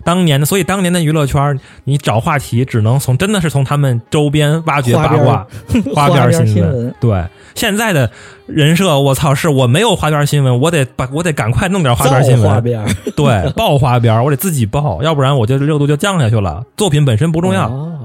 [0.04, 5.46] 当年的，所以当年的娱乐圈，你找话题只能从真的是从他们周边挖掘八卦、
[5.94, 6.94] 花 花边新新闻。
[7.00, 8.10] 对，现在的
[8.46, 12.84] 人设，我操，是我没有花边新闻，我得把我得赶快弄点花边新闻，花边
[13.16, 16.64] 对，爆花边，我得自己爆，要不然我就热度就降下去了。
[16.76, 17.98] 作品本身不重要，哦。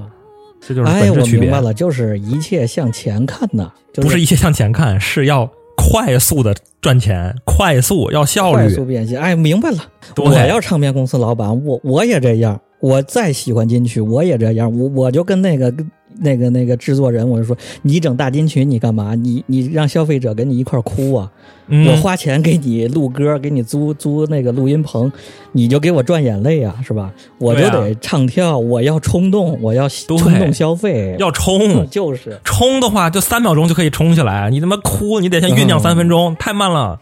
[0.60, 1.38] 这就是哎，本质区别。
[1.38, 1.60] 我明白。
[1.60, 5.48] 了，就是一切向前看呐，就不是一切向前看，是要
[5.78, 8.68] 快速的赚钱，快速要效率快。
[8.68, 9.18] 速变现。
[9.18, 9.78] 哎，明白了，
[10.16, 15.72] 我要唱片公司老板，我我也这样，我再喜欢金曲，我也这样，我我就跟那个
[16.20, 19.14] 那个那个制作人，我就说，你整大金曲你干嘛？
[19.14, 21.30] 你你让消费者跟你一块哭啊？
[21.70, 25.12] 嗯我花钱给你录歌，给你租租那个录音棚，
[25.52, 27.12] 你就给我赚眼泪啊，是吧？
[27.36, 34.48] 我就得唱跳，我要冲动，我要冲动消费，要冲，就是冲的话就三秒钟就可以冲起来。
[34.48, 36.98] 你他妈哭，你得先酝酿三分钟，太慢了。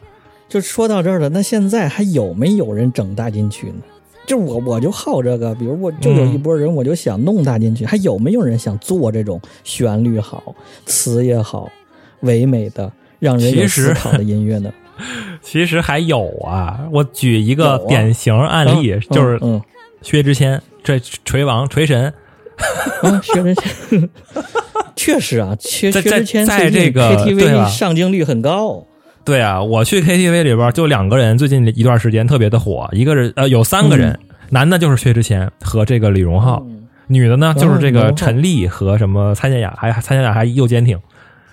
[0.48, 3.74] 就说到这儿了，那现在还有没有人整大金曲呢？
[4.26, 11.70] 就我我就好这个，比如我就有一波人，我就想弄大进去，还有没有人想做这种旋律好、词也好、
[12.20, 14.72] 唯美的、让人思考的音乐呢？
[15.42, 19.62] 其实还有啊，我举一个典型案例，嗯就是嗯。
[20.02, 22.12] 薛之谦，这锤王锤神，
[23.02, 24.08] 啊，薛之谦，
[24.94, 27.68] 确实啊，薛薛之谦在这个 KTV 吧？
[27.68, 28.85] 上镜率很高。
[29.26, 34.18] 对啊，我去 KTV 里边就两个人，最近一段时间特别的火，一个人呃有三个人，
[34.50, 36.84] 男的就是薛之谦和这个李荣浩，嗯。
[37.08, 40.98] 女的呢就是这个陈丽和什么蔡健雅，还蔡健雅还又坚挺，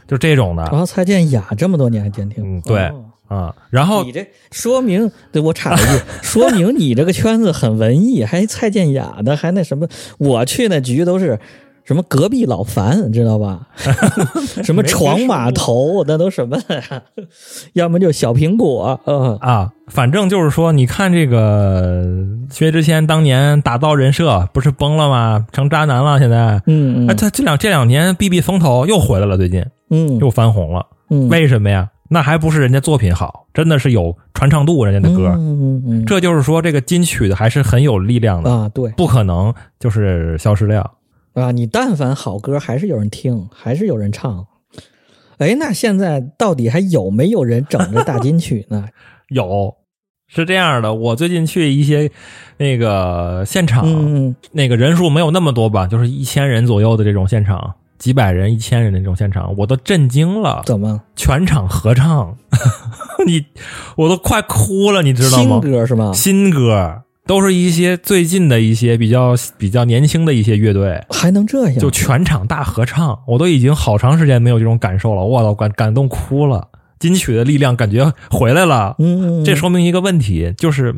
[0.07, 0.63] 就这种的。
[0.63, 3.05] 然后蔡健雅这么多年还坚挺，嗯对哦。
[3.27, 3.55] 啊。
[3.69, 11.39] 然后你这说明，对我插一句， 说明你这个圈子很文艺，还蔡健雅的，还那什么，我去那局都是
[11.85, 13.67] 什么隔壁老樊，知道吧？
[14.63, 17.01] 什么闯码头，那都什么呀？
[17.73, 22.05] 要么就小苹果，嗯，啊，反正就是说，你看这个
[22.49, 25.45] 薛之谦当年打造人设不是崩了吗？
[25.51, 26.37] 成渣男了，现在。
[26.37, 30.85] 哎，嗯嗯他这两这两年避避风头又回来了，最近嗯又翻红了。
[31.09, 31.89] 嗯，为什么呀？
[32.09, 35.29] 那还不是人家作品好，真的是有传唱度，人家的歌。
[35.35, 40.89] 嗯嗯嗯这就是说，这个金曲的还是很有力量的，啊，对不可能就是消失掉。
[41.33, 44.45] 啊，你但凡好歌，还是有人听，还是有人唱。
[45.39, 48.87] 哎，那现在到底还有没有人整这大金曲呢？
[49.29, 49.75] 有，
[50.27, 52.09] 是这样的，我最近去一些
[52.57, 62.37] 那个现场，嗯，那个人数没有那么多吧，就是一千人左右的这种现场，几百人、一千人的这种现场，我都震惊了，怎么全场合唱，
[63.25, 63.43] 你
[63.97, 65.71] 我都快哭了，你知道吗新？
[65.71, 66.11] 歌是吗？
[66.13, 71.79] 新歌都是一些最近的一些比较比较年轻的一些乐队，还能这样？
[71.79, 76.67] 就全场大合唱，我都已经好长时间没有这种感受了，我操，感感动哭了，
[76.99, 78.95] 金曲的力量感觉回来了。
[78.99, 80.93] 嗯，嗯，这说明一个问题，就是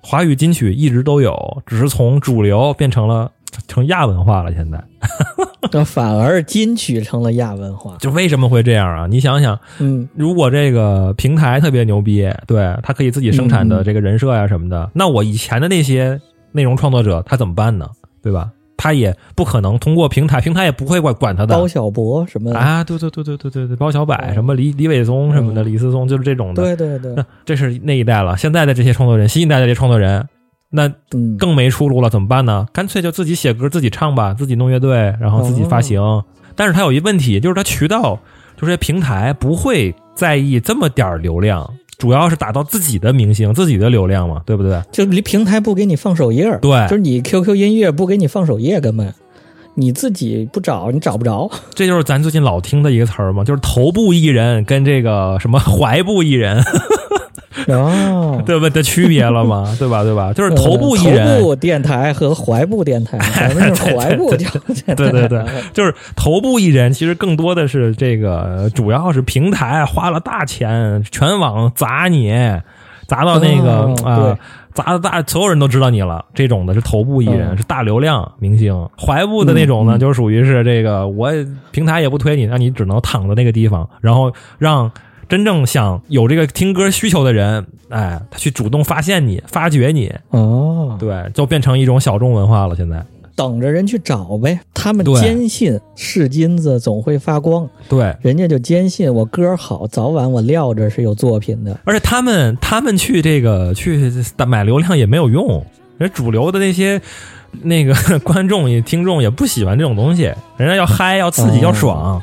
[0.00, 3.30] 华语金曲一直都有，只是从主流变成了
[3.68, 4.52] 成亚文化了。
[4.52, 4.82] 现在
[5.72, 7.96] 那 反而金曲成了亚文化。
[7.98, 9.06] 就为什么会这样啊？
[9.06, 16.20] 你想想，嗯如果这个平台特别牛逼，对他可以自己生产嗯的这个人设呀什么的，那我以前的那些
[16.52, 17.88] 内容创作者他怎么办呢？
[18.22, 18.50] 对吧？
[18.80, 21.54] 他也不可能通过平台， 平台也不会管管他的。
[21.54, 26.62] 包小柏什么的，啊，对对对对对对对，包小柏什么李李伟松什么的，嗯李思松就是这种的。
[26.62, 30.26] 对对对，这是那一代了，现在的这些创作人，新一代的这些创作人，
[30.70, 32.66] 那嗯，更没出路了，怎么办呢？
[32.72, 36.00] 干脆就自己写歌，自己唱吧，自己弄乐队，然后自己发行。
[36.00, 36.24] 哦。
[36.56, 38.18] 但是他有一问题，就是他渠道，
[38.56, 44.82] 就是这平台不会在意这么点儿流量，主要是打造自己的明星、自己的流量嘛，对不对？
[44.90, 49.14] 就离平台不给你放首页，对就是你 QQ 音乐不给你放首页，根本
[49.74, 51.48] 你自己不找你找不着。
[51.74, 56.64] 这就是咱最近老听的一个词儿嘛，就是头部艺人跟这个什么怀部艺人，
[57.66, 60.02] 哦，对不的区别了嘛， 对吧？
[60.04, 60.32] 对吧？
[60.32, 64.94] 就是头部艺人，头部电台和怀部电台，咱们是 怀部电台。
[64.94, 72.32] 对对对，就是头部艺人，其实更多的是这个，主要是平台花了大钱，全网砸你，
[73.08, 74.38] 砸到那个哦啊、
[74.72, 76.24] 砸的大，所有人都知道你了。
[76.32, 78.88] 这种的是头部艺人，嗯是大流量明星。
[78.96, 81.32] 怀部的那种呢，就属于是这个，我
[81.72, 84.88] 平台也不推你，那你只能躺在那个地方，然后让。
[85.30, 92.74] 真正想有这个听歌需求的人，哎，他去主动发现你、发掘你，哦，对，就变成一种小众文化了。
[92.74, 93.00] 现在，
[93.36, 94.58] 等着人去找呗。
[94.74, 101.78] 他们坚信是金子总会发光，对，人家就坚信我歌好，早晚我撂着是有作品的。
[101.84, 104.12] 而且他们他们去这个去
[104.48, 105.64] 买流量也没有用，
[105.96, 107.00] 人主流的那些
[107.62, 110.22] 那个 观众也听众也不喜欢这种东西，
[110.56, 111.62] 人家要嗨要刺激哦。
[111.62, 112.22] 要爽，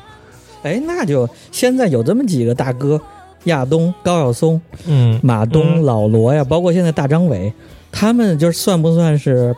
[0.67, 2.99] 哎，那就现在有这么几个大哥，
[3.45, 7.51] 亚东、高晓松、嗯，马东、嗯老罗呀，包括现在大张伟，
[7.91, 9.55] 他们就是算不算是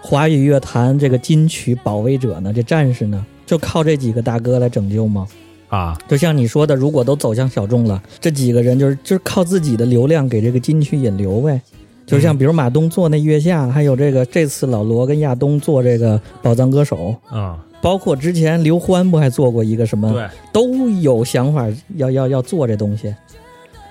[0.00, 2.52] 华语乐坛这个金曲保卫者呢？
[2.52, 3.24] 这战士呢？
[3.44, 5.26] 就靠这几个大哥来拯救吗？
[5.68, 11.60] 啊，就像你说的，如果都走向小众了，这几个人就是就是靠自己的流量给这个金曲引流呗。
[12.06, 23.14] 就像比如马东做那月下，还有这个这次老罗跟亚东做这个宝藏歌手，啊，包括之前刘欢不还做过一个什么，对，都有想法要要要做这东西，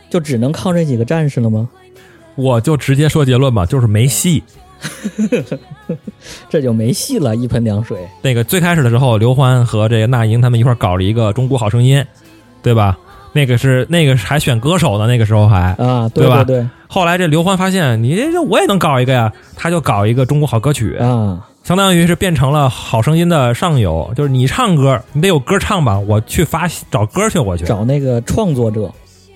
[0.10, 1.70] 就只能靠这几个战士了吗？
[2.36, 4.44] 我就直接说结论吧，就是没戏。
[6.50, 7.98] 这就没戏了，一盆凉水。
[8.22, 11.98] 那个最开始的时候，刘欢和这个那英他们一块儿搞了一个《中国好声音》，
[12.62, 12.98] 对吧？
[13.32, 15.72] 那个是那个还选歌手呢，那个时候还。
[15.76, 28.88] 啊，对吧对对后来这刘欢发现，你这我也能搞一个呀，他就搞一个中国好歌曲，啊，相当于是变成了好声音的上游，就是你唱歌，你得有歌唱吧，我去发找歌去，我去找那个创作者，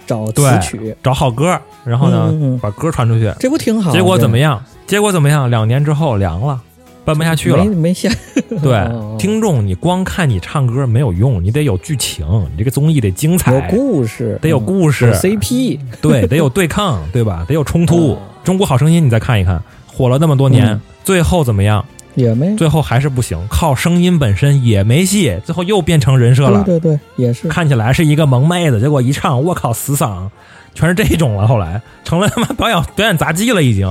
[0.05, 3.33] 找词对曲，找好歌，然后呢、嗯嗯嗯把歌传出去。
[3.39, 3.91] 这不挺好？
[3.91, 4.63] 结果怎么样？
[4.85, 5.49] 结果怎么样？
[5.49, 6.61] 两年之后凉了，
[7.03, 7.73] 办不下去了没。
[7.73, 8.07] 没下。
[8.61, 17.43] 对 哦，听众你光看你唱歌没有用，你得有剧情，你这个综艺得精彩有彩，故事，得有嗯故事有，CP，对， 得有对抗，对吧？
[17.47, 18.17] 得有冲突哦。
[18.43, 21.83] 中国好声音你再看一看，火了那么多年嗯，最后怎么样？
[22.19, 22.55] 也没。
[22.55, 26.63] 最后还是不行，靠声音本身也没戏，最后又变成人设了。
[26.63, 27.47] 对对对，也是。
[27.47, 30.29] 看起来是一个萌妹子，结果一唱，我靠，死嗓，
[30.73, 31.47] 全是这种了。
[31.47, 33.87] 后来成了他妈表演表演杂技了，已经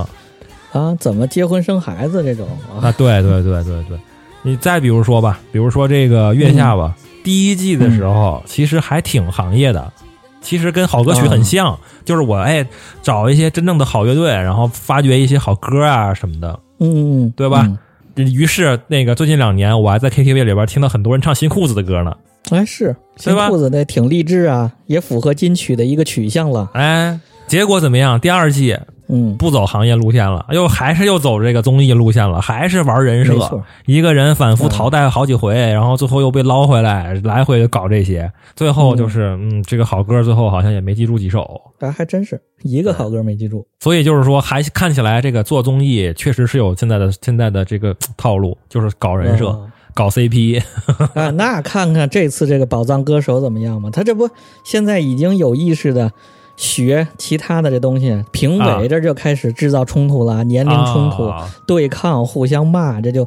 [0.72, 2.86] 啊，怎么结婚生孩子这种啊？
[2.86, 2.92] 啊！
[2.92, 3.98] 对对对对对，
[4.42, 9.90] 你再比如说吧，比如说这个月下吧，第一季的时候、其实还挺行业的，
[10.42, 12.64] 其实跟好歌曲很像，就是我哎
[13.02, 16.60] 找一些真正的好乐队，然后发掘一些好歌啊什么的。
[16.80, 17.78] 嗯，嗯对吧嗯
[18.24, 22.14] 于是那个最近两年，我还在 KTV 里边听到很多人唱新裤子的歌呢。
[22.50, 26.70] 哎，是新裤子那挺励志啊，也符合金曲的一个取向了。
[26.72, 28.20] 哎，结果怎么样？
[28.20, 28.76] 第二季
[29.10, 43.66] 嗯，不走行业路线了，又还是又走这个综艺路线了，还是玩人设，一个人反复淘汰好几回，然后最后又被捞回来，来回搞这些，最后就是嗯这个好歌最后好像也没记住几首，啊，还真是一个好歌没记住。
[43.80, 50.62] 所以就是说还看起来这个做综艺确实是有现在的现在的这个套路，就是搞人设、哦搞 CP，
[51.14, 53.90] 啊，那看看这次这个宝藏歌手怎么样嘛？
[53.90, 54.30] 他这不
[54.62, 56.12] 现在已经有意识的
[56.58, 63.26] 学其他的这东西，评啊委这就开始制造冲突了，年龄冲突、啊对抗、互相骂，这就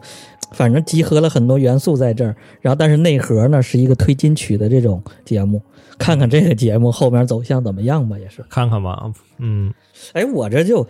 [0.51, 2.35] 反正集合了很多元素在这儿。
[2.59, 5.61] 然后，但是内核呢是一个推金曲的这种节目，
[5.97, 8.43] 看看这个节目后面走向怎么样吧，也是。
[8.49, 9.73] 看看吧，嗯。
[10.11, 10.85] 哎，我这就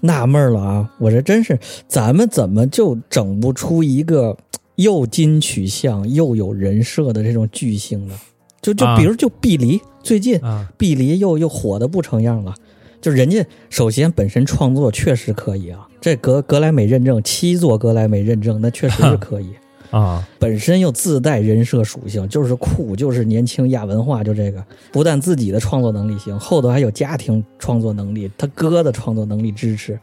[0.00, 0.90] 纳闷了啊！
[0.98, 4.36] 我这真是，咱们怎么就整不出一个
[4.76, 8.14] 又金曲向又有人设的这种巨星呢？
[8.62, 12.54] 就就啊比如就碧梨，最近啊，碧梨又又火的不成样了。
[13.00, 19.48] 就人家首先本身创作确实可以啊，这格格莱美认证七座格莱美认证，那确实是可以。
[19.90, 24.64] 啊，本身又自带人设属性，就是酷，就是年轻亚文化，就这个。
[24.92, 29.98] 不但自己的创作能力行，后头还有家庭创作能力，他哥的创作能力支持，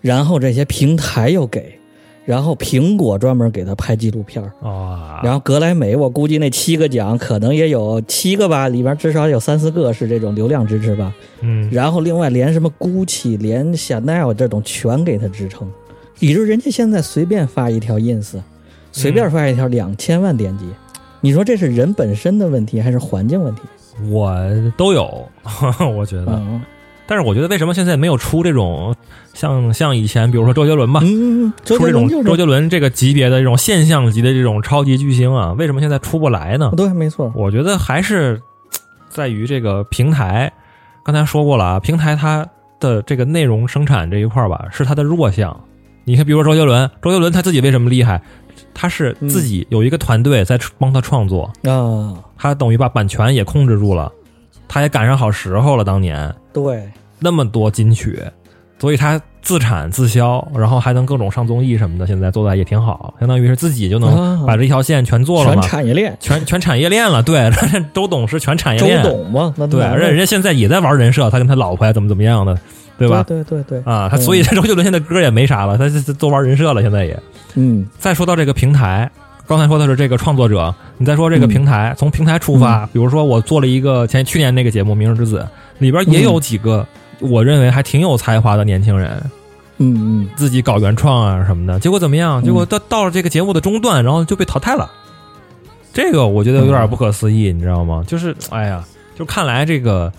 [0.00, 1.76] 然后这些平台又给，
[2.26, 4.52] 然后苹果专门给他拍纪录片儿。
[4.68, 11.14] 啊，然后格莱美，我估计那七个奖可能也有七个吧，里边至少有三四个是这种流量支持吧。
[11.40, 15.70] 嗯，然后另外连什么 GUCCI、连 Chanel 这种全给他支撑，
[16.18, 18.34] 以致人家现在随便发一条 ins，
[18.90, 20.64] 随便发一条两千万点击，
[21.20, 23.62] 你说这是人本身的问题还是环境问题？
[24.10, 24.36] 我
[24.76, 25.26] 都有，
[25.96, 26.60] 我觉得，嗯，
[27.06, 28.94] 但是我觉得为什么现在没有出这种
[29.32, 31.00] 像像以前，比如说周杰伦吧，
[31.64, 36.72] 出这种周杰伦这个级别的这种现象级的这种超级巨星啊，为什么现在出不来呢？
[36.76, 38.40] 对，没错，我觉得还是
[39.08, 40.52] 在于这个平台。
[41.04, 42.44] 刚才说过了啊，平台它
[42.80, 45.58] 的这个内容生产这一块儿吧，是它的弱项。
[46.02, 48.20] 你看，比如说周杰伦，周杰伦他自己为什么厉害？
[48.72, 54.10] 他是自己有一个团队在帮他创作，啊，他等于把版权也控制住了，
[54.68, 55.84] 他也赶上好时候了。
[55.84, 56.82] 当年对，
[57.18, 58.20] 那么多金曲，
[58.78, 64.10] 所以他自产自销，然后还能各种上综艺什么的，现在做的也挺好，相当于是自己就能
[64.40, 67.22] 啊把这一条线全做了全嘛，产业链，全全产业链了。
[67.22, 67.50] 对，
[67.94, 72.58] 周董是全产业链周，董嘛，那对，而且人家现在也在玩人设，他跟他老婆呀怎么怎么样的，
[72.98, 73.22] 对吧？
[73.22, 75.88] 对对对对，啊，他嗯所以周杰伦现在歌也没啥了，他
[76.18, 77.18] 都玩人设了，现在也。
[77.54, 79.10] 嗯再说到这个平台，
[79.46, 85.38] 刚才说的是这个创作者，你再说这个平台，从平台出发，比如说我做了一个前去年那个节目《明日之子》，
[85.78, 86.84] 里边也有几个
[87.20, 89.10] 我认为还挺有才华的年轻人，
[89.78, 92.42] 嗯嗯，自己搞原创啊什么的，结果怎么样？
[92.42, 94.90] 结果到到了这个节目的中段，然后就被淘汰了。
[95.92, 98.02] 这个我觉得有点不可思议，你知道吗？
[98.06, 98.84] 就是哎呀，
[99.14, 100.12] 就看来这个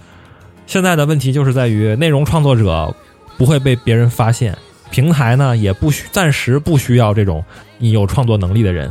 [0.66, 2.96] 现在的问题就是在于内容创作者
[3.38, 4.58] 不会被别人发现，
[4.90, 7.44] 平台呢也不需暂时不需要这种
[7.78, 8.90] 你有创作能力的人，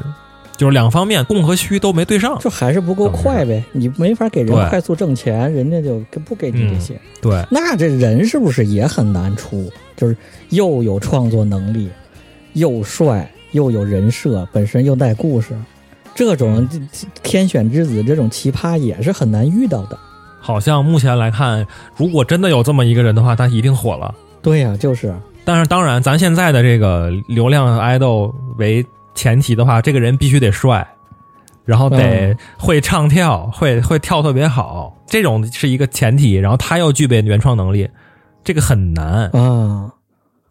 [0.56, 2.38] 就是两方面供和需都没对上。
[2.38, 6.98] 就还是不够快呗，你没法给人快速挣钱，人家就不给你这些。
[7.20, 9.70] 对，那这人是不是也很难出？
[9.96, 10.16] 就是
[10.50, 11.88] 又有创作能力，
[12.54, 15.56] 又帅，又有人设，本身又带故事，
[16.14, 16.68] 这种
[17.22, 19.98] 天选之子这种奇葩也是很难遇到的。
[20.40, 24.14] 好像目前来看，如果真的有这么一个人的话，他一定火了。
[24.42, 25.12] 对呀、就是
[25.44, 28.84] 但是当然，咱现在的这个流量爱豆为
[29.16, 30.86] 前提的话，这个人必须得帅，
[31.64, 36.34] 然后得嗯会唱跳，会会跳特别好，这种是一个前提。
[36.34, 37.88] 然后他要具备原创能力，
[38.44, 39.28] 这个很难。
[39.30, 39.90] 啊，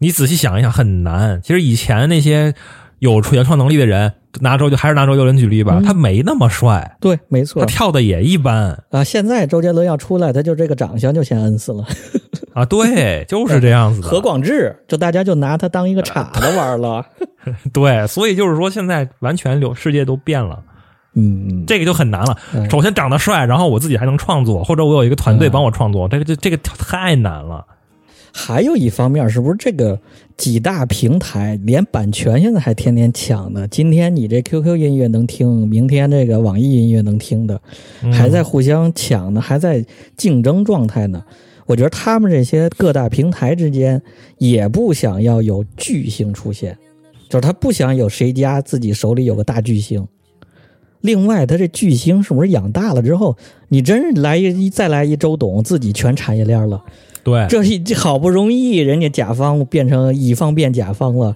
[0.00, 1.40] 你仔细想一想，很难。
[1.42, 2.52] 其实以前那些
[2.98, 9.02] 有原创能力的人，拿周就还是拿周杰伦举例吧，嗯他没那么帅，对，没错他跳的也一般啊。
[9.02, 11.84] 现在周杰伦要出来，他就这个长相就先摁死了。
[12.56, 12.64] 啊。
[12.64, 14.08] 对，就是这样子的。
[14.08, 17.04] 何广智，就大家就拿他当一个岔子玩了。
[17.72, 20.62] 对，所以就是说，现在完全流世界都变了。
[21.18, 22.36] 嗯嗯，这个就很难了。
[22.54, 27.64] 嗯首先长得帅，然后我自己还能创作，或者我有一个团队嗯帮我创作，这个就这个太难了。
[28.38, 29.98] 还有一方面，是不是这个
[30.36, 33.66] 几大平台连版权现在还天天抢呢？
[33.68, 37.58] 今天你这 QQ 音乐能听，明天这个网易音乐能听的，
[38.02, 39.82] 嗯还在互相抢呢，还在
[40.18, 41.24] 竞争状态呢。
[41.66, 44.00] 我觉得他们这些各大平台之间
[44.38, 46.78] 也不想要有巨星出现，
[47.28, 50.06] 就是他不想有谁家自己手里有个大巨星。
[51.00, 53.36] 另外，他这巨星是不是养大了之后，
[53.68, 56.82] 你真来一再来一周董，自己全产业链了？
[57.26, 61.34] 对，这一这好不容易人家甲方变成乙方变甲方了，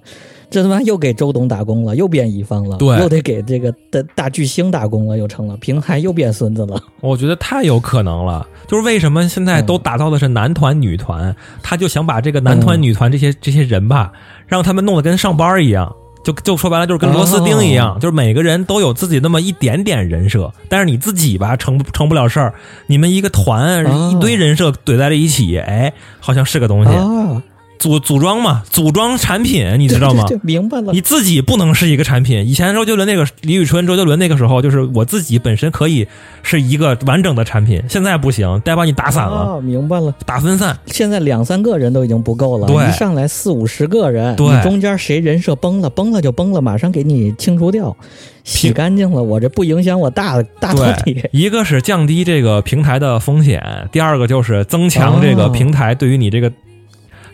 [0.49, 6.81] 这他妈又给周董打工了，又变乙方了，对又得给这个大大巨星打工了，又成了平台又变孙子了。
[7.01, 8.47] 我觉得太有可能了。
[8.69, 14.13] 就是为什么现在都打造的是男团、女团，他就想把这个男团、嗯女团这些这些人吧，
[14.47, 15.93] 让他们弄得跟上班一样。
[16.23, 22.53] 就就说白了，就是跟螺丝钉一样，哦就是每个人都有自己那么一点点人设，但是你自己吧成不成不了事儿。
[22.87, 26.91] 你们一个团、哦一堆人设怼在了一起，哎，好像是个东西。
[26.91, 27.41] 啊，
[27.81, 30.23] 组组装嘛，组装产品，你知道吗？
[30.27, 31.01] 对，对对明白了你。
[31.01, 32.47] 自己不能是一个产品。
[32.47, 36.07] 以前周杰伦那个李宇春、周杰伦那个时候，就是我自己本身可以
[36.43, 40.13] 是一个完整的产品，现在不行，得把你打散了，啊，明白了。
[40.27, 40.77] 打分散。
[40.85, 47.97] 现在两三个人都已经不够了，对一上来四五十个人，对你中间谁人设崩了，崩了就崩了，马上给你清除掉，
[48.43, 51.23] 洗干净了，我这不影响我大大团体，。
[51.31, 56.51] 一个是降低这个平台的风险，第二个就是增强这个哦平台对于你这个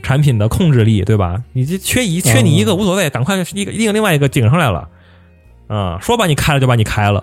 [0.08, 1.44] 产品的控制力，对吧？
[1.52, 4.88] 你这缺一缺你一个无所谓，赶快一个另另外一个顶上来了。
[5.68, 7.22] 啊、说把你开了就把你开了。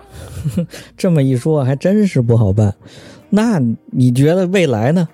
[0.95, 2.75] 这么一说，还真是不好办。
[3.31, 3.59] 那
[3.91, 5.07] 你觉得未来呢？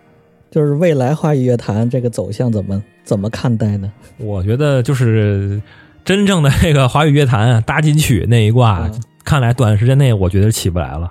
[0.50, 3.90] 就是未来华语乐坛这个走向怎么怎么看待呢？
[4.18, 5.62] 我觉得就是
[6.04, 11.10] 真正的这个华语乐坛啊大金曲那一挂，嗯看来短时间内我觉得起不来了，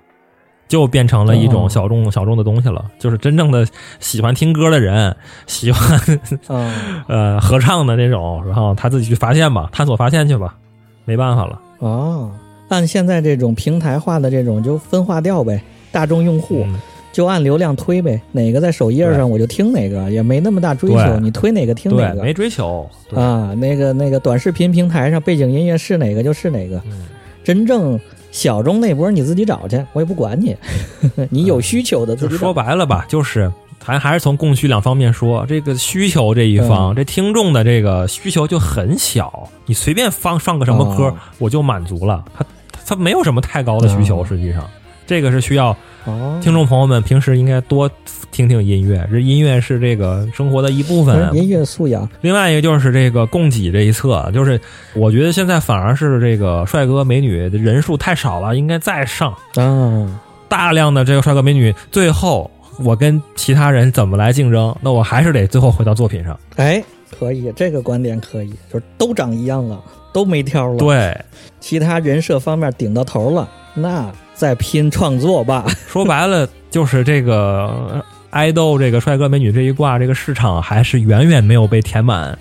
[0.71, 2.83] 就变成了一种哦小众、小众的东西了。
[2.99, 3.67] 就是真正的
[3.99, 5.15] 喜欢听歌的人，
[5.47, 6.01] 喜欢
[6.47, 6.73] 啊，
[7.09, 10.57] 呃合唱的那种，然后他自己去发现吧，探索发现去吧，
[11.05, 11.61] 没办法了。
[11.81, 12.31] 哦，
[12.69, 15.61] 按现在这种平台化的这种就分化掉呗，
[15.91, 16.81] 大众用户、嗯
[17.13, 22.33] 就按流量推呗，哪个在首页上我就听哪个，也没那么大追求，你推哪个听哪个，没。
[22.33, 22.89] 追求。
[23.13, 27.07] 啊，那个那个短视频平台上背景音乐是哪个就是哪个，嗯
[27.43, 27.99] 真正
[28.31, 30.57] 小众那波你自己找去，我也不管你，
[31.31, 32.55] 你有需求的自就说。
[32.55, 33.51] 白了吧，就是
[33.85, 42.45] 咱还是从供需两方面说，这个需求这一方，嗯这听众的这个需求就很小，你随便放上个什么歌，哦我就满足了，他
[42.87, 44.65] 他没有什么太高的需求，哦实际上。
[45.07, 47.91] 这个是需要哦，听众朋友们平时应该多
[48.31, 51.35] 听听音乐，这音乐是这个生活的一部分。
[51.35, 54.61] 音乐素养，另外一个就是这个供给这一侧，就是
[54.95, 60.19] 我觉得现在反而是这个帅哥美女的人数太少了，应该再上嗯，
[60.49, 62.51] 大量的这个帅哥美女，最后
[62.83, 64.75] 我跟其他人怎么来竞争？
[64.81, 66.39] 那我还是得最后回到作品上。
[66.57, 66.83] 哎，
[67.19, 71.17] 可以，这个观点可以，就是都长一样了，都没挑了，，对，
[71.61, 75.67] 其他人设方面顶到头了，那再拼创作吧。
[75.89, 82.39] 说白了就是这个呃爱豆这个帅哥美女这一挂，这个市场还是远远没有被填满。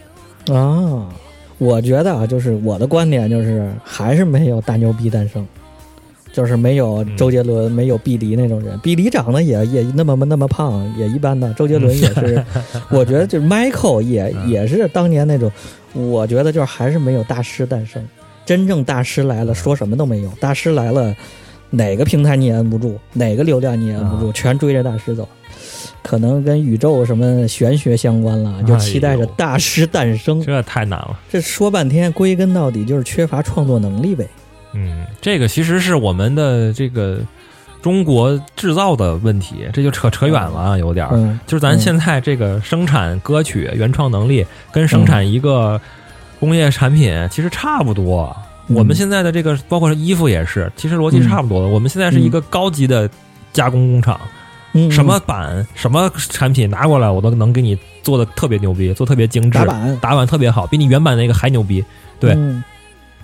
[0.52, 1.10] 啊，
[1.58, 5.46] 我觉得啊，就是我的观点就是，还是没有大牛逼诞生，
[6.32, 8.78] 就是没有周杰伦、没有毕迪那种人。
[8.80, 11.52] 毕迪长得也也那么那么胖，也一般的。
[11.56, 12.44] 周杰伦也是，
[12.92, 15.52] 我觉得就是 Michael 也嗯也是当年那种，
[15.94, 18.04] 我觉得就是还是没有大师诞生。
[18.46, 20.30] 真正大师来了，说什么都没有。
[20.40, 21.16] 大师来了，
[21.72, 25.28] 哪个平台你也摁不住，哪个流量你也摁不住，啊全追着大师走。
[26.02, 30.42] 可能跟宇宙什么玄学相关了，就期待着大师诞生。
[30.42, 31.20] 这太难了。
[31.30, 34.28] 这说半天，归根到底就是缺乏创作能力呗。
[34.74, 37.20] 嗯，这个其实是我们的这个
[37.82, 41.12] 中国制造的问题，这就扯扯远了啊，有点儿。
[41.16, 45.80] 嗯，就是咱现在这个生产歌曲原创能力跟生产一个
[46.40, 48.36] 工业产品其实差不多。
[48.38, 51.68] 嗯我们现在的这个包括衣服也是，其实逻辑差不多的。
[51.68, 53.10] 我们现在是一个高级的
[53.52, 54.22] 加工工厂，
[54.74, 59.98] 嗯，什么版、什么产品拿过来，我都能给你做的特别牛逼，做特别精致，打板？
[60.00, 61.84] 打版特别好，比你原版那个还牛逼。
[62.20, 62.64] 对嗯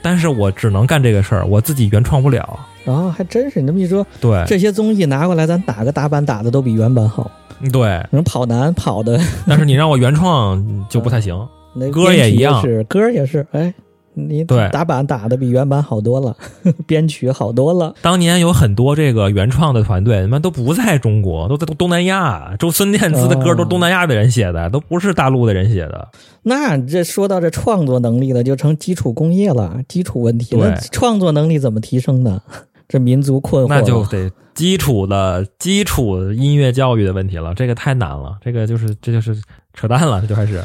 [0.02, 2.60] 但是我只能干这个事儿，我自己原创不了。
[2.84, 7.32] 然后还真是你这么一说，对这些东西拿过来，咱打个打板打的都比原版好。
[7.72, 11.36] 对，能跑男跑的 但是你让我原创就不太行。
[11.74, 13.74] 那歌也一样是歌也是，哎，
[14.16, 16.36] 你对打板打的比原版好多了，
[16.88, 17.94] 编曲好多了。
[18.02, 22.56] 当年有很多这个原创的团队，他妈都不在中国，都在东南亚。
[22.58, 26.10] 周孙燕姿的歌都是东南亚的人写的，都不是大陆的人写的。
[26.44, 30.56] 那这说到这创作能力了，就成基础工业了，基础问题。
[30.56, 32.42] 对那创作能力怎么提升呢？
[32.88, 33.68] 这民族困惑。
[33.68, 39.36] 那就得基础的基础音乐教育的问题了，这个太难了，这个就是这就是
[39.74, 40.64] 扯淡了，这就开始，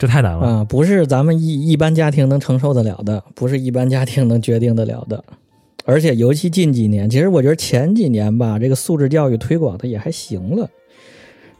[0.00, 0.46] 这太难了。
[0.46, 5.22] 啊，不是咱们一一般家庭能承受得了的，不是一般家庭能决定得了的。
[5.84, 10.70] 而且尤其近几年，其实我觉得前几年吧，这个素质教育推广的也还行了。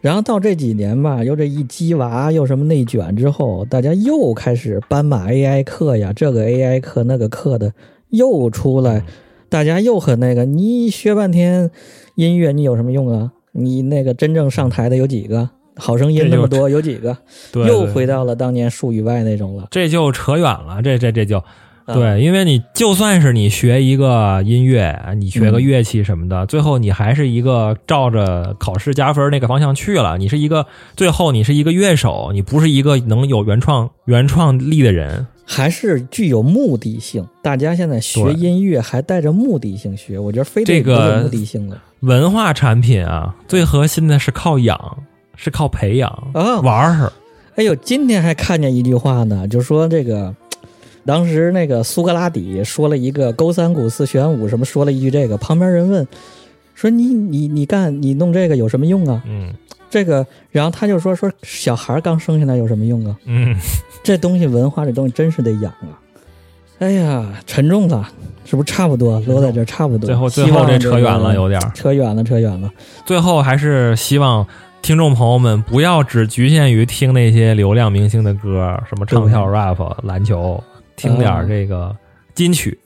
[0.01, 7.75] 然后到这几年吧，又这一鸡娃又什么内卷之后，大家又开始斑马 AI 课呀，这个 AI 课那个课的
[8.09, 9.05] 又出来，
[9.51, 11.71] 大家又很那个，你学半天
[12.15, 13.33] 音乐你有什么用啊？
[13.53, 15.51] 你那个真正上台的有几个？
[15.81, 17.17] 好声音那么多有几个？
[17.51, 19.67] 对，对又回到了当年术语外那种了。
[19.71, 30.19] 这就扯远了，这这这就啊对，因为你就算是你学一个音乐，你学个嗯乐器什么的，最后你还是一个照着考试加分那个方向去了。
[30.19, 35.27] 你是一个最后你是一个乐手，你不是一个能有原创原创力的人。
[35.53, 37.27] 还是具有目的性。
[37.43, 41.77] 大家现在学音乐还带着目的性学，我觉得非得这个有目的性了。
[42.03, 45.03] 文化产品啊，最核心的是靠养，
[45.43, 47.11] 是靠培养啊玩儿。
[47.57, 50.35] 哎呦，今天还看见一句话呢，就说这个，
[51.07, 56.07] 当时那个苏格拉底说了一个勾三股四玄武什么，说了一句这个，旁边人问
[56.75, 59.23] 说你你你干你弄这个有什么用啊？
[59.27, 59.53] 嗯
[59.89, 63.17] 这个，然后他就说说小孩刚生下来有什么用啊？
[63.25, 63.57] 嗯，
[64.05, 65.99] 这东西文化这东西真是得养啊！
[66.79, 68.09] 哎呀，沉重了，
[68.45, 70.07] 是不是差不多落在这儿差不多？
[70.07, 71.71] 最后最后这扯远了，有点儿。
[71.75, 72.71] 扯远了，扯远了。
[73.05, 74.47] 最后还是希望
[74.83, 80.63] 听众朋友们不要只局限于听那些流量明星的歌，什么唱跳、rap、篮球，
[80.97, 81.95] 听点儿这个
[82.35, 82.79] 金曲，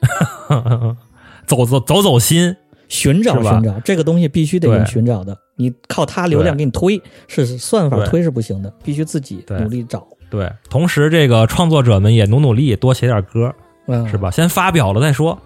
[1.46, 2.56] 走走走走心。
[2.88, 3.52] 寻找吧？
[3.52, 4.84] 寻找这个东西必须得用对。
[4.86, 13.54] 寻找的，你靠它流量给你推是算法推是不行的，必须自己努力找，对，同时这个创作者们也努努力，多写点歌，
[13.86, 14.18] 嗯，是？
[14.18, 14.28] 吧？
[14.32, 15.38] 先发表了再说。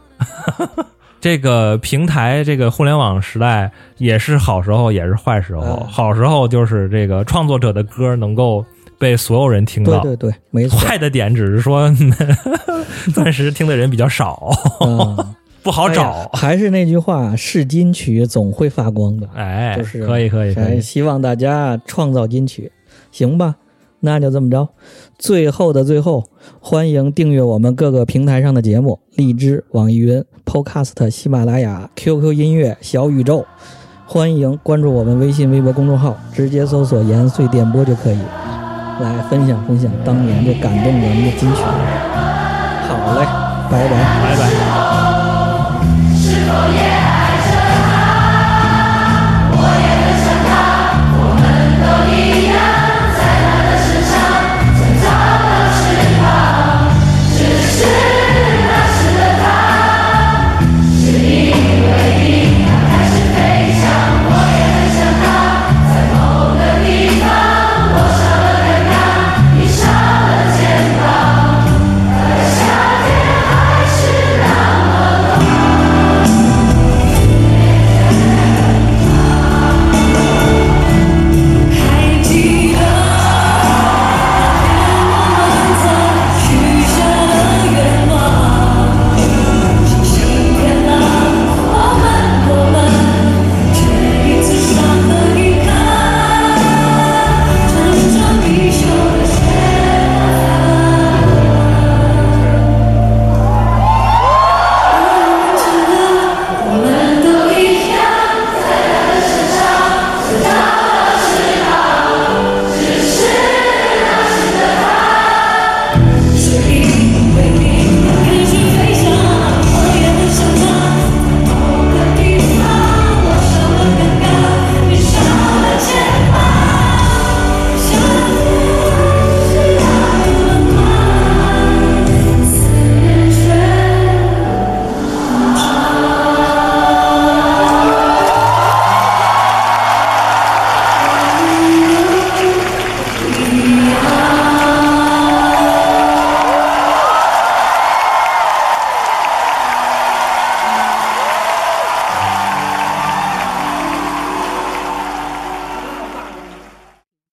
[1.24, 5.62] 这个平台，这个互联网时代也是好时候，也是坏时候。
[5.62, 8.62] 嗯好时候就是这个创作者的歌能够
[8.98, 10.78] 被所有人听到，对对对，没错。
[10.78, 11.90] 坏的点只是说
[13.14, 14.50] 暂时听的人比较少，
[14.84, 16.28] 嗯， 不好找。
[16.34, 19.26] 还是那句话，是金曲总会发光的。
[19.34, 22.70] 哎，就是可以可以可哎，以，希望大家创造金曲，
[23.10, 23.54] 行吧？
[24.00, 24.68] 那就这么着。
[25.18, 26.22] 最后的最后，
[26.60, 33.44] 欢迎订阅我们各个平台上的节目：荔枝、网易云、Podcast、喜马拉雅、QQ 音乐、小宇宙。
[34.06, 38.18] 欢迎关注我们微信、微博公众号，直接搜索“延岁电波”就可以，
[39.00, 41.62] 来分享分享当年这感动人的金曲。
[41.62, 43.24] 好嘞，
[43.70, 43.90] 拜拜。
[44.22, 44.42] 拜拜。
[46.14, 46.93] 是否也